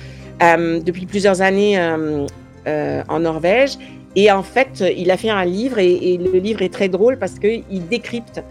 depuis 0.42 1.06
plusieurs 1.06 1.42
années 1.42 1.80
en 1.80 3.20
Norvège. 3.20 3.78
Et 4.16 4.32
en 4.32 4.42
fait, 4.44 4.84
il 4.98 5.10
a 5.12 5.18
fait 5.18 5.30
un 5.30 5.46
livre 5.46 5.78
et, 5.78 5.94
et 5.94 6.18
le 6.18 6.40
livre 6.40 6.64
est 6.64 6.74
très 6.74 6.90
drôle 6.90 7.18
parce 7.18 7.38
qu'il 7.38 7.88
décrypte 7.88 8.44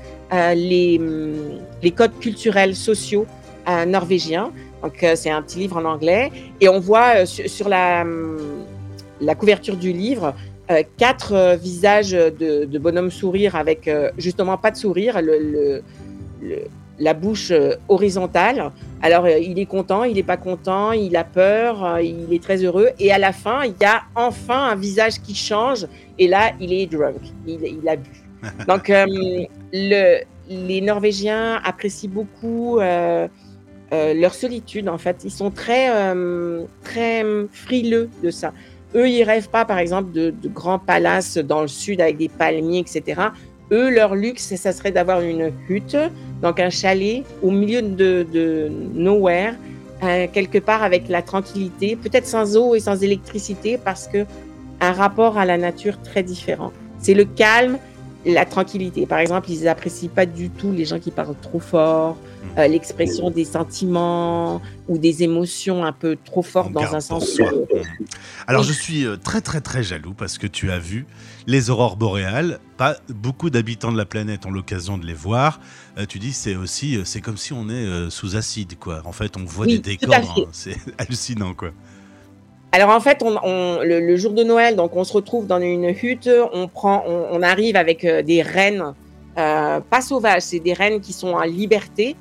les, 0.55 0.99
hum, 0.99 1.35
les 1.83 1.91
codes 1.91 2.19
culturels 2.21 2.75
sociaux 2.75 3.27
euh, 3.69 3.85
norvégiens. 3.85 4.51
Donc, 4.83 5.03
euh, 5.05 5.15
c'est 5.15 5.31
un 5.31 5.43
petit 5.43 5.59
livre 5.59 5.77
en 5.77 5.85
anglais. 5.85 6.31
Et 6.61 6.69
on 6.69 6.81
voit 6.81 7.17
euh, 7.19 7.27
sur, 7.27 7.49
sur 7.49 7.69
la, 7.69 8.03
hum, 8.03 8.39
la 9.21 9.35
couverture 9.35 9.77
du 9.77 9.93
livre 9.93 10.35
euh, 10.71 10.83
quatre 10.97 11.33
euh, 11.35 11.57
visages 11.57 12.13
de, 12.13 12.65
de 12.65 12.79
bonhommes 12.79 13.11
sourire 13.11 13.57
avec 13.57 13.89
euh, 13.89 14.11
justement 14.17 14.57
pas 14.57 14.71
de 14.71 14.77
sourire, 14.77 15.21
le, 15.21 15.39
le- 15.39 15.83
le- 16.43 16.65
la 16.99 17.15
bouche 17.15 17.51
euh, 17.51 17.75
horizontale. 17.89 18.71
Alors, 19.03 19.25
euh, 19.25 19.39
il 19.39 19.59
est 19.59 19.67
content, 19.67 20.05
il 20.05 20.15
n'est 20.15 20.23
pas 20.23 20.37
content, 20.37 20.93
il 20.93 21.17
a 21.17 21.25
peur, 21.25 21.85
euh, 21.85 22.03
il 22.03 22.33
est 22.33 22.43
très 22.43 22.63
heureux. 22.63 22.91
Et 23.01 23.11
à 23.13 23.19
la 23.19 23.33
fin, 23.33 23.65
il 23.65 23.75
y 23.81 23.85
a 23.85 24.03
enfin 24.15 24.69
un 24.69 24.77
visage 24.77 25.21
qui 25.21 25.35
change. 25.35 25.87
Et 26.19 26.29
là, 26.29 26.53
il 26.61 26.73
est 26.73 26.87
drunk, 26.87 27.17
il, 27.47 27.61
il 27.83 27.89
a 27.89 27.97
bu. 27.97 28.11
Donc, 28.69 28.89
euh, 28.91 29.07
le, 29.73 30.23
les 30.49 30.81
Norvégiens 30.81 31.61
apprécient 31.65 32.11
beaucoup 32.11 32.79
euh, 32.79 33.29
euh, 33.93 34.15
leur 34.15 34.35
solitude, 34.35 34.89
en 34.89 34.99
fait. 34.99 35.23
Ils 35.25 35.31
sont 35.31 35.51
très, 35.51 35.89
euh, 35.91 36.65
très 36.83 37.25
frileux 37.53 38.11
de 38.23 38.31
ça. 38.31 38.53
Eux, 38.95 39.09
ils 39.09 39.25
rêvent 39.25 39.49
pas, 39.49 39.65
par 39.65 39.79
exemple, 39.79 40.13
de, 40.13 40.35
grands 40.47 40.79
palaces 40.79 41.39
dans 41.39 41.63
le 41.63 41.69
sud 41.69 42.01
avec 42.01 42.19
des 42.19 42.29
palmiers, 42.29 42.81
etc. 42.81 43.21
Eux, 43.71 43.89
leur 43.89 44.15
luxe, 44.15 44.55
ça 44.55 44.73
serait 44.73 44.93
d'avoir 44.93 45.23
une 45.23 45.51
hutte, 45.69 45.97
donc 46.43 46.61
un 46.61 46.69
chalet 46.69 47.25
au 47.43 47.51
milieu 47.51 47.81
de, 47.81 48.71
nowhere, 48.93 49.55
quelque 50.33 50.59
part 50.59 50.83
avec 50.83 51.09
la 51.09 51.23
tranquillité, 51.23 51.97
peut-être 51.97 52.27
sans 52.27 52.57
eau 52.59 52.75
et 52.75 52.81
sans 52.81 53.03
électricité, 53.03 53.79
parce 53.83 54.09
que 54.09 54.27
un 54.83 54.93
rapport 54.93 55.39
à 55.39 55.47
la 55.47 55.57
nature 55.57 55.99
très 56.03 56.23
différent. 56.23 56.73
C'est 56.99 57.15
le 57.15 57.25
calme, 57.25 57.79
la 58.25 58.45
tranquillité. 58.45 59.07
Par 59.07 59.19
exemple, 59.19 59.51
ils 59.51 59.67
apprécient 59.69 60.09
pas 60.09 60.27
du 60.27 60.51
tout 60.51 60.73
les 60.73 60.85
gens 60.85 60.99
qui 60.99 61.11
parlent 61.11 61.35
trop 61.41 61.59
fort, 61.61 62.17
euh, 62.59 62.67
l'expression 62.69 63.31
des 63.31 63.45
sentiments 63.45 64.61
ou 64.89 64.99
des 64.99 65.23
émotions 65.23 65.85
un 65.85 65.93
peu 65.93 66.17
trop 66.25 66.43
fortes 66.43 66.73
dans 66.73 66.95
un 66.95 67.01
sens. 67.01 67.39
euh, 67.41 67.65
Alors 68.47 68.63
je 68.63 68.73
suis 68.73 69.05
euh, 69.07 69.17
très 69.17 69.41
très 69.41 69.61
très 69.61 69.83
jaloux 69.83 70.15
parce 70.15 70.39
que 70.39 70.47
tu 70.47 70.71
as 70.71 70.79
vu 70.79 71.07
les 71.47 71.71
aurores 71.71 71.97
boréales. 71.97 72.61
Pas 72.77 72.97
beaucoup 73.09 73.51
d'habitants 73.51 73.93
de 73.93 73.99
la 73.99 74.05
planète 74.07 74.47
ont 74.47 74.51
l'occasion 74.51 74.99
de 74.99 75.07
les 75.07 75.15
voir. 75.15 75.61
Euh, 75.99 76.07
tu 76.07 76.19
dis 76.19 76.33
c'est 76.33 76.57
aussi 76.57 77.01
c'est 77.05 77.21
comme 77.21 77.37
si 77.37 77.53
on 77.53 77.69
est 77.69 78.11
sous 78.11 78.37
acide 78.37 78.79
quoi. 78.79 79.03
En 79.05 79.13
fait 79.13 79.37
on 79.37 79.45
voit 79.45 79.67
Oui, 79.67 79.75
des 79.81 79.97
décors, 79.97 80.15
hein, 80.39 80.49
c'est 80.53 80.77
hallucinant 80.99 81.55
quoi. 81.55 81.71
Alors 82.75 82.89
en 82.89 83.01
fait, 83.01 83.23
on, 83.23 83.81
le, 83.83 84.17
jour 84.17 84.33
de 84.33 84.43
Noël, 84.43 84.77
donc 84.77 84.97
on 84.97 85.05
se 85.05 85.13
retrouve 85.13 85.47
dans 85.47 85.61
une 85.61 85.91
hutte, 85.91 86.31
on 86.55 87.43
arrive 87.43 87.77
avec 87.77 88.03
euh, 88.03 88.23
des 88.23 88.41
rennes, 88.41 88.95
euh, 89.37 89.81
pas 89.81 90.01
sauvages, 90.01 90.41
c'est 90.43 90.59
des 90.59 90.73
rennes 90.73 91.01
qui 91.01 91.13
sont 91.13 91.33
en 91.33 91.43
liberté. 91.43 92.17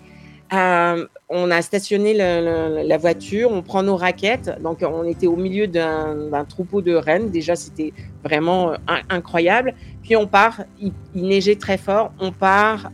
Euh, 0.53 1.07
on 1.29 1.49
a 1.49 1.61
stationné 1.61 2.13
la 2.13 2.97
voiture, 2.97 3.49
on 3.49 3.61
prend 3.61 3.81
nos 3.81 3.95
raquettes, 3.95 4.51
donc 4.61 4.79
on 4.81 5.05
était 5.05 5.27
au 5.27 5.37
milieu 5.37 5.67
d'un 5.67 6.45
troupeau 6.49 6.81
de 6.81 6.93
rennes. 6.93 7.29
Déjà, 7.29 7.55
c'était 7.55 7.93
vraiment 8.21 8.73
in- 8.89 9.03
incroyable. 9.09 9.73
Puis 10.03 10.17
on 10.17 10.27
part, 10.27 10.63
il, 10.81 10.91
il 11.15 11.23
neigeait 11.23 11.55
très 11.55 11.77
fort, 11.77 12.11
on 12.19 12.33
part 12.33 12.91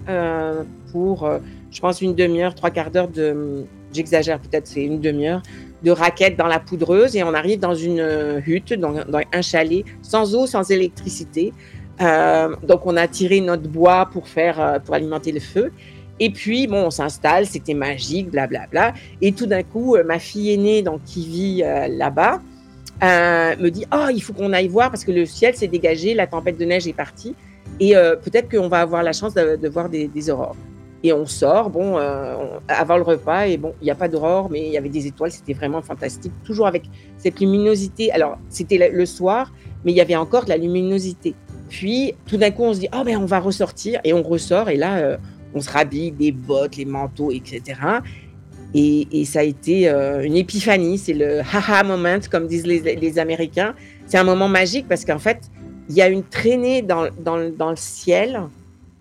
pour, 0.91 1.27
je 1.71 1.79
pense, 1.81 2.03
une 2.03 2.13
demi-heure, 2.13 2.53
trois 2.53 2.69
quarts 2.69 2.91
d'heure 2.91 3.07
de, 3.07 3.65
j'exagère 3.91 4.39
peut-être, 4.39 4.67
c'est 4.67 4.83
une 4.83 5.01
demi-heure 5.01 5.41
de 5.83 5.91
raquettes 5.91 6.37
dans 6.37 6.47
la 6.47 6.59
poudreuse 6.59 7.15
et 7.15 7.23
on 7.23 7.33
arrive 7.33 7.59
dans 7.59 7.75
une 7.75 7.99
euh, 7.99 8.41
hutte, 8.45 8.73
dans, 8.73 8.93
un 9.31 9.41
chalet, 9.41 9.85
sans 10.01 10.35
eau, 10.35 10.47
sans 10.47 10.69
électricité. 10.71 11.53
Euh, 12.01 12.55
donc 12.63 12.85
on 12.85 12.95
a 12.95 13.07
tiré 13.07 13.41
notre 13.41 13.67
bois 13.69 14.09
pour 14.11 14.27
faire, 14.27 14.59
euh, 14.59 14.79
pour 14.79 14.95
alimenter 14.95 15.31
le 15.31 15.39
feu. 15.39 15.71
Et 16.19 16.31
puis 16.31 16.65
bon, 16.65 16.85
on 16.85 16.89
s'installe, 16.89 17.45
c'était 17.45 17.75
magique, 17.75 18.31
blablabla. 18.31 18.93
Et 19.21 19.33
tout 19.33 19.45
d'un 19.45 19.61
coup, 19.61 19.95
ma 20.03 20.17
fille 20.17 20.51
aînée, 20.51 20.81
donc 20.81 21.03
qui 21.03 21.27
vit 21.27 21.63
là-bas, 21.89 22.41
me 23.03 23.69
dit 23.69 23.85
oh 23.93 24.07
il 24.11 24.19
faut 24.23 24.33
qu'on 24.33 24.51
aille 24.51 24.67
voir 24.67 24.89
parce 24.89 25.03
que 25.03 25.11
le 25.11 25.27
ciel 25.27 25.55
s'est 25.55 25.67
dégagé, 25.67 26.15
la 26.15 26.25
tempête 26.25 26.57
de 26.57 26.65
neige 26.65 26.87
est 26.87 26.93
partie 26.93 27.35
et 27.79 27.93
peut-être 27.93 28.49
qu'on 28.49 28.67
va 28.67 28.79
avoir 28.79 29.03
la 29.03 29.13
chance 29.13 29.35
de, 29.35 29.69
voir 29.69 29.89
des 29.89 30.29
aurores. 30.31 30.55
Et 31.03 31.13
on 31.13 31.25
sort, 31.25 31.69
bon, 31.69 31.97
euh, 31.97 32.35
avant 32.67 32.97
le 32.97 33.03
repas, 33.03 33.47
et 33.47 33.57
bon, 33.57 33.73
il 33.81 33.85
n'y 33.85 33.91
a 33.91 33.95
pas 33.95 34.07
d'aurore, 34.07 34.49
mais 34.49 34.65
il 34.65 34.71
y 34.71 34.77
avait 34.77 34.89
des 34.89 35.05
étoiles, 35.05 35.31
c'était 35.31 35.53
vraiment 35.53 35.81
fantastique, 35.81 36.31
toujours 36.43 36.65
avec 36.65 36.83
cette 37.17 37.39
luminosité. 37.39 38.11
Alors, 38.11 38.37
c'était 38.49 38.89
le- 38.91 39.05
soir, 39.05 39.53
mais 39.85 39.91
il 39.91 39.95
y 39.95 40.01
avait 40.01 40.15
encore 40.15 40.45
de 40.45 40.49
la 40.49 40.57
luminosité. 40.57 41.35
Puis, 41.69 42.15
tout 42.25 42.37
d'un 42.37 42.49
coup, 42.49 42.63
on 42.63 42.73
se 42.73 42.79
dit, 42.79 42.89
oh, 42.95 43.03
ben, 43.05 43.17
on 43.17 43.25
va 43.25 43.39
ressortir, 43.39 43.99
et 44.03 44.13
on 44.13 44.23
ressort, 44.23 44.69
et 44.69 44.75
là, 44.75 44.97
euh, 44.97 45.17
on 45.53 45.61
se 45.61 45.69
rhabille, 45.69 46.11
des 46.11 46.31
bottes, 46.31 46.77
les 46.77 46.85
manteaux, 46.85 47.31
etc. 47.31 47.79
Et, 48.73 49.23
ça 49.25 49.39
a 49.39 49.43
été 49.43 49.89
euh, 49.89 50.23
une 50.23 50.35
épiphanie, 50.35 50.97
c'est 50.97 51.13
le 51.13 51.39
haha 51.39 51.83
moment, 51.83 52.19
comme 52.29 52.47
disent 52.47 52.65
les, 52.65 53.19
Américains. 53.19 53.75
C'est 54.07 54.17
un 54.17 54.23
moment 54.23 54.49
magique 54.49 54.87
parce 54.87 55.05
qu'en 55.05 55.19
fait, 55.19 55.49
il 55.89 55.95
y 55.95 56.01
a 56.01 56.09
une 56.09 56.23
traînée 56.23 56.81
dans 56.81 57.09
le 57.37 57.75
ciel 57.75 58.41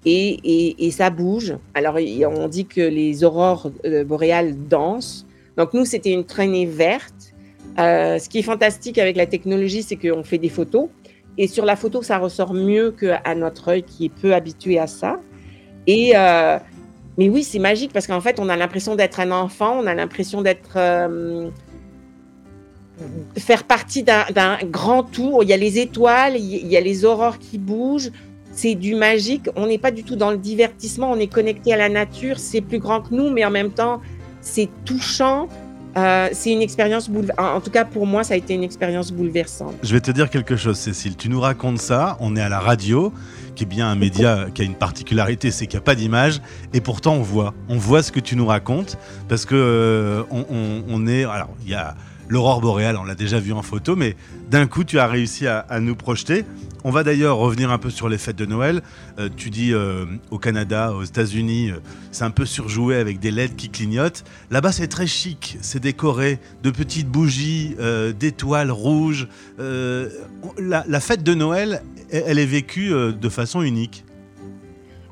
et, 0.07 0.91
ça 0.93 1.11
bouge. 1.11 1.57
Alors, 1.75 1.97
on 1.97 2.49
dit 2.49 2.67
que 2.67 2.81
les 2.81 3.25
aurores 3.25 3.71
euh, 3.85 4.05
boréales 4.05 4.55
dansent. 4.69 5.27
Donc, 5.57 5.75
nous, 5.75 5.85
c'était 5.85 6.13
une 6.13 6.25
traînée 6.25 6.67
verte. 6.67 7.35
Euh, 7.79 8.19
ce 8.19 8.29
qui 8.29 8.39
est 8.39 8.43
fantastique 8.43 8.99
avec 8.99 9.17
la 9.17 9.27
technologie, 9.27 9.83
c'est 9.83 9.97
qu'on 9.97 10.23
fait 10.23 10.39
des 10.39 10.49
photos. 10.49 10.89
Et 11.39 11.49
sur 11.49 11.65
la 11.65 11.77
photo, 11.77 12.03
ça 12.03 12.19
ressort 12.19 12.55
mieux 12.55 12.93
qu'à 12.93 13.35
notre 13.35 13.69
œil 13.69 13.83
qui 13.83 14.07
est 14.07 14.15
peu 14.15 14.33
habitué 14.33 14.79
à 14.79 14.87
ça. 14.87 15.21
Et, 15.87 16.13
euh, 16.15 16.59
mais 17.19 17.29
oui, 17.29 17.43
c'est 17.43 17.59
magique 17.59 17.93
parce 17.93 18.07
qu'en 18.07 18.21
fait, 18.21 18.39
on 18.39 18.49
a 18.49 18.57
l'impression 18.57 18.95
d'être 18.95 19.21
un 19.21 19.33
enfant, 19.33 19.79
on 19.83 19.87
a 19.87 19.95
l'impression 19.95 20.41
d'être. 20.41 20.77
euh, 20.77 21.51
faire 23.37 23.65
partie 23.65 24.03
d'un 24.03 24.59
grand 24.65 25.03
tour. 25.03 25.43
Il 25.43 25.49
y 25.49 25.53
a 25.53 25.57
les 25.57 25.79
étoiles, 25.79 26.37
il 26.37 26.67
y 26.67 26.77
a 26.77 26.81
les 26.81 27.05
aurores 27.05 27.39
qui 27.39 27.59
bougent. 27.59 28.11
C'est 28.57 28.75
du 28.75 28.95
magique. 28.95 29.49
On 29.55 29.67
n'est 29.67 29.79
pas 29.79 29.91
du 29.91 30.03
tout 30.03 30.17
dans 30.17 30.31
le 30.31 30.39
divertissement, 30.39 31.11
on 31.13 31.19
est 31.21 31.27
connecté 31.27 31.73
à 31.75 31.77
la 31.77 31.89
nature. 31.91 32.39
C'est 32.39 32.63
plus 32.63 32.79
grand 32.79 33.03
que 33.03 33.15
nous, 33.15 33.31
mais 33.31 33.45
en 33.45 33.51
même 33.51 33.71
temps, 33.71 34.01
c'est 34.41 34.69
touchant. 34.85 35.47
Euh, 35.99 36.29
c'est 36.33 36.53
une 36.53 36.61
expérience 36.63 37.09
bouleversante. 37.09 37.57
En 37.57 37.61
tout 37.61 37.71
cas, 37.71 37.85
pour 37.85 38.07
moi, 38.07 38.23
ça 38.25 38.35
a 38.35 38.37
été 38.37 38.53
une 38.55 38.63
expérience 38.65 39.13
bouleversante. 39.13 39.75
Je 39.83 39.93
vais 39.95 40.01
te 40.01 40.11
dire 40.11 40.29
quelque 40.29 40.57
chose, 40.57 40.77
Cécile. 40.79 41.17
Tu 41.17 41.29
nous 41.31 41.41
racontes 41.41 41.79
ça, 41.79 42.17
on 42.21 42.35
est 42.37 42.41
à 42.43 42.49
la 42.51 42.59
radio, 42.61 43.13
qui 43.55 43.65
est 43.65 43.67
bien 43.67 43.89
un 43.89 43.95
média 43.95 44.47
qui 44.55 44.61
a 44.61 44.65
une 44.67 44.75
particularité, 44.75 45.51
c'est 45.51 45.67
qu'il 45.67 45.79
n'y 45.79 45.83
a 45.83 45.85
pas 45.85 45.95
d'image, 45.95 46.43
et 46.75 46.81
pourtant 46.83 47.15
on 47.15 47.23
voit. 47.23 47.55
On 47.71 47.79
voit 47.79 48.03
ce 48.03 48.13
que 48.13 48.21
tu 48.21 48.37
nous 48.37 48.45
racontes, 48.47 48.99
parce 49.29 49.47
que 49.47 49.55
euh, 49.55 50.23
on, 50.31 50.45
on- 50.89 51.07
est. 51.07 51.25
Alors, 51.25 51.49
il 51.65 51.71
y 51.71 51.75
a 51.75 51.95
l'aurore 52.29 52.61
boréale, 52.61 52.97
on 52.97 53.05
l'a 53.05 53.15
déjà 53.15 53.39
vu 53.39 53.53
en 53.53 53.63
photo, 53.63 53.97
mais 53.97 54.17
d'un 54.51 54.67
coup, 54.67 54.85
tu 54.85 54.99
as 54.99 55.07
réussi 55.07 55.47
à, 55.47 55.65
nous 55.81 55.95
projeter. 55.95 56.45
On 56.85 56.91
va 56.91 57.03
d'ailleurs 57.03 57.37
revenir 57.37 57.71
un 57.71 57.79
peu 57.79 57.91
sur 57.91 58.09
les 58.09 58.19
fêtes 58.19 58.37
de 58.37 58.47
Noël. 58.47 58.83
Euh, 59.19 59.29
tu 59.35 59.51
dis 59.51 59.73
euh, 59.73 60.05
au 60.31 60.39
Canada, 60.39 60.93
aux 60.93 61.03
États-Unis, 61.03 61.71
euh, 61.71 61.81
c'est 62.13 62.25
un 62.25 62.31
peu 62.31 62.47
surjoué 62.47 62.97
avec 62.97 63.19
des 63.19 63.31
LED 63.33 63.57
qui 63.57 63.71
clignotent. 63.71 64.25
Là-bas, 64.51 64.73
c'est 64.73 64.87
très 64.87 65.07
chic. 65.07 65.59
C'est 65.61 65.81
décoré 65.81 66.39
de 66.63 66.71
petites 66.71 67.09
bougies, 67.09 67.77
d'étoiles 68.19 68.71
rouges. 68.71 69.29
La, 69.59 71.01
fête 71.01 71.23
de 71.23 71.35
Noël, 71.35 71.83
elle, 72.11 72.39
est 72.39 72.47
vécue 72.47 72.91
de 72.91 73.29
façon 73.29 73.63
unique. 73.63 74.06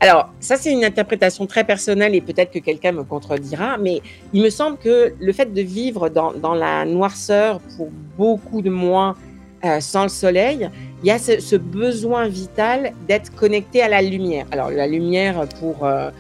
Alors, 0.05 0.29
ça, 0.39 0.59
c'est 0.59 0.71
une 0.71 0.85
interprétation 0.85 1.47
très 1.47 1.65
personnelle 1.65 2.15
et 2.15 2.21
peut-être 2.21 2.51
que 2.51 2.59
quelqu'un 2.59 2.93
me 2.93 3.05
contredira, 3.05 3.79
mais 3.79 4.03
il 4.35 4.43
me 4.43 4.51
semble 4.51 4.77
que 4.77 5.15
le 5.19 5.33
fait 5.33 5.51
de 5.51 5.63
vivre 5.63 6.11
dans, 6.11 6.55
la 6.55 6.85
noirceur 6.85 7.59
pour 7.75 7.89
beaucoup 8.19 8.61
de 8.61 8.69
mois 8.69 9.17
euh, 9.65 9.81
sans 9.81 10.03
le 10.03 10.11
soleil, 10.11 10.69
il 11.03 11.07
y 11.07 11.11
a 11.11 11.19
ce, 11.19 11.57
besoin 11.57 12.29
vital 12.29 12.93
d'être 13.09 13.35
connecté 13.35 13.81
à 13.81 13.89
la 13.89 14.03
lumière. 14.03 14.45
Alors, 14.53 14.69
la 14.69 14.87
lumière 14.87 15.49
pour, 15.59 15.87
euh, 15.87 16.11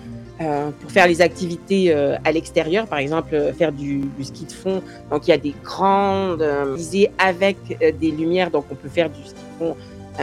euh, 0.40 0.70
pour 0.80 0.90
faire 0.90 1.06
les 1.06 1.20
activités 1.20 1.92
à 1.92 2.32
l'extérieur, 2.32 2.86
par 2.86 3.00
exemple, 3.00 3.52
faire 3.52 3.70
du, 3.70 4.00
ski 4.22 4.46
de 4.46 4.52
fond. 4.52 4.82
Donc, 5.10 5.28
il 5.28 5.30
y 5.30 5.34
a 5.34 5.38
des 5.38 5.54
grandes 5.62 6.42
visées 6.74 7.10
avec 7.18 7.58
des 8.00 8.10
lumières, 8.10 8.50
donc 8.50 8.64
on 8.70 8.76
peut 8.76 8.88
faire 8.88 9.10
du 9.10 9.22
ski 9.22 9.34
de 9.34 9.58
fond 9.58 9.76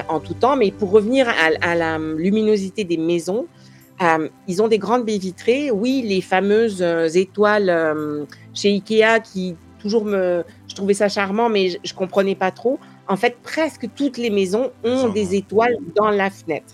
en 0.07 0.19
tout 0.19 0.33
temps. 0.33 0.55
Mais 0.55 0.71
pour 0.71 0.91
revenir 0.91 1.27
à, 1.29 1.69
à 1.69 1.75
la 1.75 1.97
luminosité 1.97 2.83
des 2.83 2.97
maisons, 2.97 3.47
euh, 4.01 4.29
ils 4.47 4.61
ont 4.61 4.67
des 4.67 4.79
grandes 4.79 5.05
baies 5.05 5.17
vitrées. 5.17 5.71
Oui, 5.71 6.03
les 6.05 6.21
fameuses 6.21 6.81
euh, 6.81 7.07
étoiles 7.07 7.69
euh, 7.69 8.25
chez 8.53 8.69
Ikea 8.69 9.19
qui 9.23 9.55
toujours 9.79 10.05
me, 10.05 10.43
je 10.67 10.75
trouvais 10.75 10.93
ça 10.93 11.09
charmant, 11.09 11.49
mais 11.49 11.69
je, 11.69 11.77
je 11.83 11.93
comprenais 11.93 12.35
pas 12.35 12.51
trop. 12.51 12.79
En 13.07 13.15
fait, 13.15 13.37
presque 13.43 13.87
toutes 13.95 14.17
les 14.17 14.29
maisons 14.29 14.71
ont 14.83 15.09
des 15.09 15.35
étoiles 15.35 15.75
dans 15.95 16.09
la 16.09 16.29
fenêtre. 16.29 16.73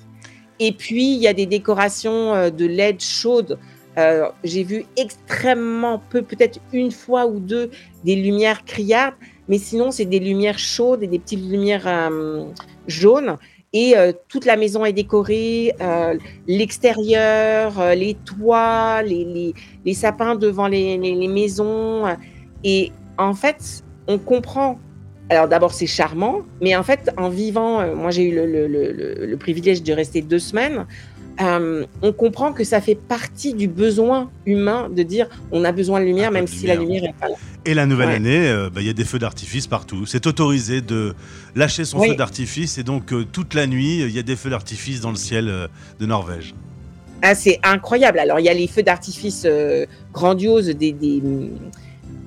Et 0.60 0.72
puis, 0.72 1.14
il 1.14 1.20
y 1.20 1.28
a 1.28 1.34
des 1.34 1.46
décorations 1.46 2.50
de 2.50 2.66
LED 2.66 3.02
chaudes. 3.02 3.58
Euh, 3.98 4.30
J'ai 4.44 4.64
vu 4.64 4.86
extrêmement 4.96 6.02
peu, 6.10 6.22
peut-être 6.22 6.60
une 6.74 6.92
fois 6.92 7.26
ou 7.26 7.40
deux, 7.40 7.72
des 8.04 8.16
lumières 8.16 8.64
criardes, 8.66 9.16
mais 9.48 9.58
sinon, 9.58 9.92
c'est 9.92 10.06
des 10.06 10.20
lumières 10.20 10.60
chaudes 10.60 11.02
et 11.02 11.08
des 11.08 11.20
petites 11.20 11.50
lumières 11.50 11.88
jaunes. 12.88 13.38
Et 13.74 13.98
euh, 13.98 14.14
toute 14.30 14.46
la 14.46 14.56
maison 14.56 14.86
est 14.86 14.94
décorée, 14.94 15.74
euh, 15.82 16.16
l'extérieur, 16.48 17.80
euh, 17.80 17.96
les 17.96 18.16
toits, 18.16 19.02
les, 19.04 19.26
les, 19.26 19.54
les 19.86 19.94
sapins 19.94 20.36
devant 20.36 20.68
les, 20.68 20.98
les, 20.98 21.28
maisons. 21.28 22.06
Et 22.64 22.92
en 23.18 23.34
fait, 23.34 23.84
on 24.08 24.18
comprend. 24.18 24.80
Alors 25.30 25.50
d'abord, 25.50 25.74
c'est 25.74 25.88
charmant, 25.88 26.44
mais 26.62 26.78
en 26.78 26.84
fait, 26.84 27.12
en 27.18 27.28
vivant, 27.28 27.94
moi 27.94 28.12
j'ai 28.12 28.30
eu 28.30 28.34
le, 28.34 28.46
le, 28.46 28.68
le, 28.68 29.26
le, 29.26 29.38
privilège 29.38 29.84
de 29.84 29.92
rester 29.92 30.22
deux 30.22 30.40
semaines, 30.40 30.86
euh, 31.42 31.86
on 32.02 32.12
comprend 32.14 32.52
que 32.54 32.64
ça 32.64 32.82
fait 32.82 32.96
partie 32.96 33.54
du 33.54 33.68
besoin 33.68 34.32
humain 34.46 34.90
de 34.90 35.04
dire 35.04 35.28
on 35.52 35.64
a 35.64 35.72
besoin 35.72 36.00
de 36.00 36.06
lumière, 36.06 36.32
même 36.32 36.46
de 36.46 36.50
si 36.50 36.66
la 36.66 36.76
lumière. 36.76 37.04
n'est 37.04 37.14
pas 37.14 37.28
là. 37.30 37.36
Et 37.66 37.74
la 37.74 37.86
nouvelle 37.86 38.08
Ouais. 38.10 38.16
année, 38.16 38.48
euh, 38.48 38.70
bah, 38.74 38.82
il 38.82 38.88
y 38.88 38.90
a 38.90 38.94
des 38.94 39.04
feux 39.04 39.20
d'artifice 39.20 39.68
partout. 39.68 40.06
C'est 40.06 40.26
autorisé 40.26 40.82
de 40.82 41.14
lâcher 41.56 41.86
son 41.86 42.00
Oui. 42.00 42.10
feu 42.10 42.16
d'artifice 42.16 42.78
et 42.78 42.84
donc 42.84 43.12
euh, 43.14 43.26
toute 43.32 43.54
la 43.54 43.68
nuit, 43.68 44.00
il 44.02 44.12
y 44.12 44.20
a 44.20 44.24
des 44.24 44.36
feux 44.36 44.50
d'artifice 44.50 45.02
dans 45.02 45.10
le 45.12 45.16
ciel 45.18 45.46
de 46.00 46.06
Norvège. 46.06 46.56
Ah, 47.22 47.36
c'est 47.36 47.60
incroyable. 47.64 48.20
Alors, 48.20 48.40
il 48.40 48.46
y 48.46 48.50
a 48.50 48.54
les 48.54 48.68
feux 48.68 48.84
d'artifice 48.84 49.46
grandioses 50.14 50.68
des, 50.68 50.92
des, 50.92 51.22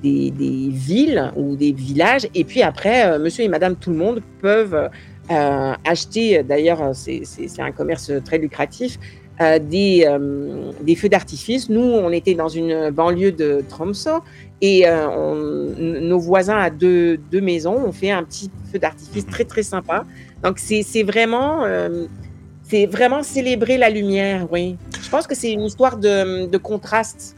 des, 0.02 0.30
des 0.30 0.68
villes 0.70 1.32
ou 1.36 1.56
des 1.56 1.72
villages. 1.72 2.26
Et 2.34 2.44
puis 2.44 2.62
après, 2.62 3.18
monsieur 3.18 3.44
et 3.44 3.48
madame 3.48 3.76
tout 3.76 3.90
le 3.90 3.96
monde 3.96 4.20
peuvent 4.42 4.90
euh, 5.30 5.72
acheter, 5.84 6.42
d'ailleurs, 6.42 6.94
c'est 6.94 7.22
c'est- 7.24 7.60
un 7.60 7.72
commerce 7.72 8.10
très 8.24 8.38
lucratif, 8.38 8.98
euh, 9.40 9.58
des, 9.58 10.04
euh, 10.06 10.94
feux 10.96 11.08
d'artifice. 11.08 11.68
Nous, 11.68 11.80
on 11.80 12.10
était 12.10 12.34
dans 12.34 12.48
une 12.48 12.90
banlieue 12.90 13.32
de 13.32 13.62
Tromsø 13.68 14.20
et 14.60 14.82
euh, 14.86 16.00
nos 16.00 16.18
voisins 16.18 16.58
à 16.58 16.68
deux, 16.68 17.16
deux 17.16 17.40
maisons 17.40 17.76
ont 17.86 17.92
fait 17.92 18.10
un 18.10 18.22
petit 18.24 18.50
feu 18.70 18.78
d'artifice 18.78 19.26
très, 19.26 19.44
très 19.44 19.62
sympa. 19.62 20.04
Donc, 20.42 20.58
c'est 20.58 21.02
vraiment... 21.02 21.64
euh, 21.64 22.06
c'est 22.62 22.86
vraiment 22.86 23.24
célébrer 23.24 23.78
la 23.78 23.90
lumière, 23.90 24.46
oui. 24.52 24.76
Je 25.02 25.08
pense 25.10 25.26
que 25.26 25.34
c'est 25.34 25.50
une 25.50 25.62
histoire 25.62 25.96
de, 25.96 26.46
de 26.46 26.58
contraste. 26.58 27.34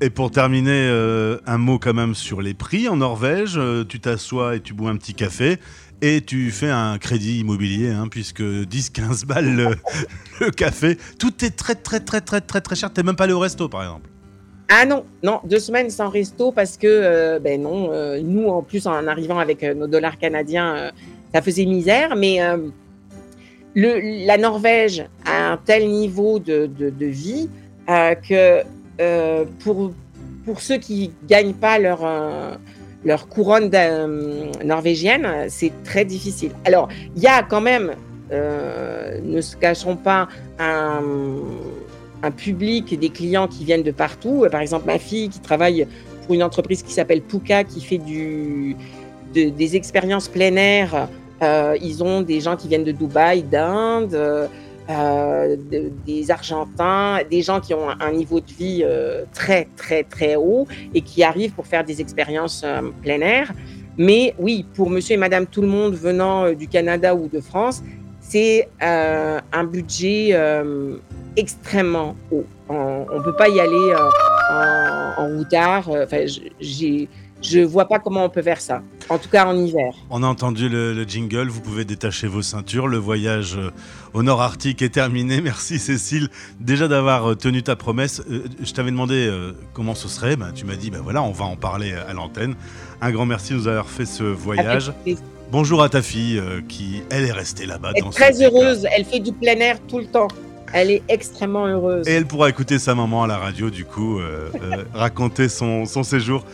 Et 0.00 0.10
pour 0.10 0.30
terminer, 0.32 0.88
euh, 0.90 1.38
un 1.46 1.56
mot 1.56 1.78
quand 1.78 1.94
même 1.94 2.14
sur 2.16 2.42
les 2.42 2.52
prix 2.52 2.88
en 2.88 2.96
Norvège. 2.96 3.54
Euh, 3.56 3.84
tu 3.84 4.00
t'assois 4.00 4.56
et 4.56 4.60
tu 4.60 4.74
bois 4.74 4.90
un 4.90 4.96
petit 4.96 5.14
café 5.14 5.58
et 6.02 6.20
tu 6.20 6.50
fais 6.50 6.70
un 6.70 6.98
crédit 6.98 7.40
immobilier, 7.40 7.90
hein, 7.90 8.08
puisque 8.10 8.42
10-15 8.42 9.26
balles 9.26 9.56
le, 10.40 10.50
café. 10.50 10.98
Tout 11.18 11.44
est 11.44 11.56
très 11.56 11.74
très 11.74 12.00
très 12.00 12.20
très 12.20 12.40
très 12.40 12.60
très 12.60 12.76
cher. 12.76 12.92
T'es 12.92 13.02
même 13.02 13.16
pas 13.16 13.24
allé 13.24 13.32
au 13.32 13.38
resto 13.38 13.68
par 13.68 13.82
exemple. 13.82 14.08
Ah 14.68 14.84
non, 14.84 15.04
non, 15.22 15.40
deux 15.44 15.60
semaines 15.60 15.90
sans 15.90 16.08
resto 16.08 16.50
parce 16.50 16.76
que, 16.76 16.88
euh, 16.88 17.38
ben 17.38 17.62
non, 17.62 17.92
euh, 17.92 18.20
nous, 18.20 18.48
en 18.48 18.62
plus, 18.62 18.86
en 18.88 19.06
arrivant 19.06 19.38
avec 19.38 19.62
euh, 19.62 19.74
nos 19.74 19.86
dollars 19.86 20.18
canadiens, 20.18 20.90
ça 21.32 21.40
faisait 21.40 21.66
misère. 21.66 22.16
Mais 22.16 22.40
la 23.76 24.38
Norvège 24.38 25.04
a 25.24 25.52
un 25.52 25.56
tel 25.56 25.88
niveau 25.88 26.38
de, 26.40 26.68
vie 27.00 27.48
que 27.88 28.62
pour, 29.60 29.92
pour 30.44 30.60
ceux 30.60 30.78
qui 30.78 31.12
gagnent 31.28 31.54
pas 31.54 31.78
leur, 31.78 32.00
leur 33.06 33.28
couronne 33.28 33.70
euh, 33.72 34.50
norvégienne, 34.64 35.26
c'est 35.48 35.72
très 35.84 36.04
difficile. 36.04 36.50
Alors, 36.64 36.88
il 37.16 37.22
y 37.22 37.28
a 37.28 37.42
quand 37.42 37.60
même, 37.60 37.92
euh, 38.32 39.20
ne 39.22 39.40
se 39.40 39.56
cachons 39.56 39.94
pas, 39.96 40.26
un, 40.58 42.30
public, 42.36 42.98
des 42.98 43.10
clients 43.10 43.46
qui 43.46 43.64
viennent 43.64 43.84
de 43.84 43.92
partout. 43.92 44.44
Par 44.50 44.60
exemple, 44.60 44.86
ma 44.86 44.98
fille 44.98 45.28
qui 45.28 45.38
travaille 45.38 45.86
pour 46.24 46.34
une 46.34 46.42
entreprise 46.42 46.82
qui 46.82 46.92
s'appelle 46.92 47.22
Puka, 47.22 47.62
qui 47.62 47.80
fait 47.80 47.98
du, 47.98 48.74
de- 49.32 49.50
des 49.50 49.76
expériences 49.76 50.26
plein 50.26 50.56
air. 50.56 51.08
Euh, 51.42 51.76
ils 51.80 52.02
ont 52.02 52.22
des 52.22 52.40
gens 52.40 52.56
qui 52.56 52.66
viennent 52.66 52.82
de 52.82 52.90
Dubaï, 52.90 53.44
d'Inde, 53.44 54.18
euh, 54.88 55.56
de- 55.56 55.90
des 56.06 56.30
Argentins, 56.30 57.18
des 57.30 57.42
gens 57.42 57.60
qui 57.60 57.74
ont 57.74 57.88
un, 57.88 58.12
niveau 58.12 58.40
de 58.40 58.50
vie 58.52 58.82
euh, 58.84 59.24
très, 59.34 59.66
très, 59.76 60.04
très 60.04 60.36
haut 60.36 60.66
et 60.94 61.00
qui 61.00 61.22
arrivent 61.24 61.52
pour 61.52 61.66
faire 61.66 61.84
des 61.84 62.00
expériences 62.00 62.62
euh, 62.64 62.82
plein 63.02 63.20
air. 63.20 63.52
Mais 63.98 64.34
oui, 64.38 64.64
pour 64.74 64.90
monsieur 64.90 65.14
et 65.14 65.18
madame 65.18 65.46
tout 65.46 65.62
le 65.62 65.68
monde 65.68 65.94
venant 65.94 66.44
euh, 66.44 66.54
du 66.54 66.68
Canada 66.68 67.14
ou 67.14 67.28
de 67.28 67.40
France, 67.40 67.82
c'est 68.20 68.68
un 68.80 69.64
budget 69.64 70.36
extrêmement 71.36 72.16
haut. 72.32 72.44
On 72.68 73.06
ne 73.18 73.22
peut 73.22 73.36
pas 73.36 73.48
y 73.48 73.60
aller 73.60 73.94
en, 74.50 75.22
en 75.22 75.28
routard. 75.36 75.88
Enfin, 75.88 76.24
j'ai- 76.60 77.08
je 77.42 77.60
vois 77.60 77.86
pas 77.86 77.98
comment 77.98 78.24
on 78.24 78.28
peut 78.28 78.42
faire 78.42 78.60
ça. 78.60 78.82
En 79.08 79.18
tout 79.18 79.28
cas, 79.28 79.46
en 79.46 79.56
hiver. 79.56 79.94
On 80.10 80.22
a 80.22 80.26
entendu 80.26 80.68
le, 80.68 80.94
le 80.94 81.04
jingle, 81.04 81.48
vous 81.48 81.60
pouvez 81.60 81.84
détacher 81.84 82.26
vos 82.26 82.42
ceintures. 82.42 82.88
Le 82.88 82.98
voyage 82.98 83.56
euh, 83.56 83.70
au 84.14 84.22
nord 84.22 84.42
arctique 84.42 84.82
est 84.82 84.90
terminé. 84.90 85.40
Merci 85.42 85.78
Cécile 85.78 86.28
déjà 86.60 86.88
d'avoir 86.88 87.30
euh, 87.30 87.34
tenu 87.34 87.62
ta 87.62 87.76
promesse. 87.76 88.22
Euh, 88.30 88.44
je 88.62 88.72
t'avais 88.72 88.90
demandé 88.90 89.30
comment 89.74 89.94
ce 89.94 90.08
serait. 90.08 90.36
Ben, 90.36 90.52
tu 90.54 90.64
m'as 90.64 90.76
dit, 90.76 90.90
ben 90.90 91.00
voilà, 91.02 91.22
on 91.22 91.32
va 91.32 91.44
en 91.44 91.56
parler 91.56 91.92
à 91.92 92.12
l'antenne. 92.12 92.54
Un 93.00 93.10
grand 93.10 93.26
merci 93.26 93.52
de 93.52 93.58
nous 93.58 93.68
avoir 93.68 93.88
fait 93.88 94.06
ce 94.06 94.24
voyage. 94.24 94.92
Avec. 95.04 95.18
Bonjour 95.52 95.82
à 95.82 95.88
ta 95.88 96.02
fille 96.02 96.42
qui, 96.68 97.02
elle, 97.10 97.24
est 97.24 97.32
restée 97.32 97.66
là-bas. 97.66 97.92
Elle 97.94 98.04
est 98.04 98.10
très 98.10 98.42
heureuse. 98.42 98.86
Elle 98.96 99.04
fait 99.04 99.20
du 99.20 99.32
plein 99.32 99.56
air 99.60 99.78
tout 99.86 99.98
le 99.98 100.06
temps. 100.06 100.28
Elle 100.72 100.90
est 100.90 101.02
extrêmement 101.08 101.66
heureuse. 101.66 102.08
Et 102.08 102.12
elle 102.12 102.26
pourra 102.26 102.48
écouter 102.48 102.78
sa 102.78 102.94
maman 102.94 103.24
à 103.24 103.26
la 103.26 103.38
radio, 103.38 103.70
du 103.70 103.84
coup, 103.84 104.18
euh, 104.18 104.50
euh, 104.62 104.84
raconter 104.94 105.48
son, 105.48 105.86
son 105.86 106.02
séjour. 106.02 106.44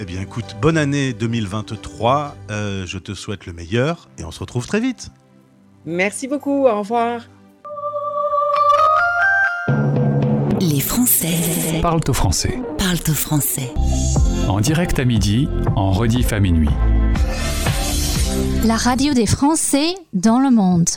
Eh 0.00 0.04
bien, 0.04 0.20
écoute, 0.20 0.56
bonne 0.60 0.76
année 0.78 1.12
2023. 1.12 2.36
Euh, 2.50 2.86
je 2.86 2.98
te 2.98 3.14
souhaite 3.14 3.46
le 3.46 3.52
meilleur 3.52 4.08
et 4.18 4.24
on 4.24 4.30
se 4.30 4.40
retrouve 4.40 4.66
très 4.66 4.80
vite. 4.80 5.10
Merci 5.84 6.28
beaucoup. 6.28 6.66
Au 6.66 6.78
revoir. 6.78 7.22
Les 10.60 10.80
Français 10.80 11.80
Parle 11.82 12.00
au 12.08 12.12
français. 12.12 12.60
parlent 12.78 12.96
au 13.08 13.12
français. 13.14 13.72
En 14.48 14.60
direct 14.60 14.98
à 14.98 15.04
midi, 15.04 15.48
en 15.74 15.90
rediff 15.90 16.32
à 16.32 16.40
minuit. 16.40 16.70
La 18.64 18.76
radio 18.76 19.12
des 19.12 19.26
Français 19.26 19.94
dans 20.12 20.38
le 20.38 20.50
monde. 20.50 20.88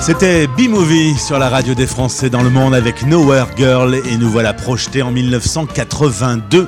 C'était 0.00 0.48
B-Movie 0.48 1.16
sur 1.16 1.38
la 1.38 1.48
radio 1.48 1.74
des 1.74 1.86
Français 1.86 2.30
dans 2.30 2.42
le 2.42 2.50
monde 2.50 2.74
avec 2.74 3.04
Nowhere 3.06 3.46
Girl 3.56 3.94
et 3.94 4.16
nous 4.16 4.28
voilà 4.28 4.54
projetés 4.54 5.02
en 5.02 5.12
1982. 5.12 6.66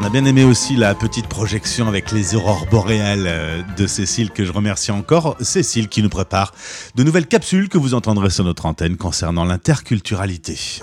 On 0.00 0.04
a 0.04 0.10
bien 0.10 0.24
aimé 0.26 0.44
aussi 0.44 0.76
la 0.76 0.94
petite 0.94 1.26
projection 1.26 1.88
avec 1.88 2.12
les 2.12 2.36
aurores 2.36 2.66
boréales 2.70 3.26
euh, 3.26 3.62
de 3.76 3.88
Cécile 3.88 4.30
que 4.30 4.44
je 4.44 4.52
remercie 4.52 4.92
encore. 4.92 5.36
Cécile 5.40 5.88
qui 5.88 6.04
nous 6.04 6.08
prépare 6.08 6.52
de 6.94 7.02
nouvelles 7.02 7.26
capsules 7.26 7.68
que 7.68 7.78
vous 7.78 7.94
entendrez 7.94 8.30
sur 8.30 8.44
notre 8.44 8.66
antenne 8.66 8.96
concernant 8.96 9.44
l'interculturalité. 9.44 10.80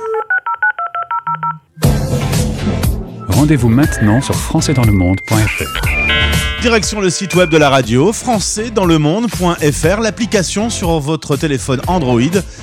Rendez-vous 3.42 3.70
maintenant 3.70 4.22
sur 4.22 4.36
françaisdanslemonde.fr. 4.36 6.51
Direction 6.62 7.02
le 7.02 7.10
site 7.10 7.34
web 7.34 7.50
de 7.50 7.58
la 7.58 7.70
radio, 7.72 8.14
françaisdanslemonde.fr, 8.14 10.00
l'application 10.00 10.70
sur 10.70 11.00
votre 11.00 11.36
téléphone 11.36 11.82
Android. 11.88 12.20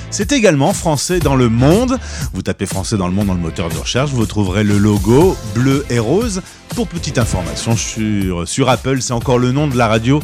C'est 0.09 0.31
également 0.31 0.71
Français 0.71 1.19
dans 1.19 1.35
le 1.35 1.49
monde. 1.49 1.97
Vous 2.33 2.41
tapez 2.41 2.65
Français 2.65 2.95
dans 2.95 3.07
le 3.09 3.13
monde 3.13 3.27
dans 3.27 3.33
le 3.33 3.41
moteur 3.41 3.67
de 3.67 3.75
recherche, 3.75 4.11
vous 4.11 4.25
trouverez 4.25 4.63
le 4.63 4.77
logo 4.77 5.35
bleu 5.53 5.85
et 5.89 5.99
rose. 5.99 6.41
Pour 6.75 6.87
petite 6.87 7.17
information 7.17 7.75
sur, 7.75 8.69
Apple, 8.69 9.01
c'est 9.01 9.11
encore 9.11 9.37
le 9.39 9.51
nom 9.51 9.67
de 9.67 9.75
la 9.75 9.87
radio 9.87 10.21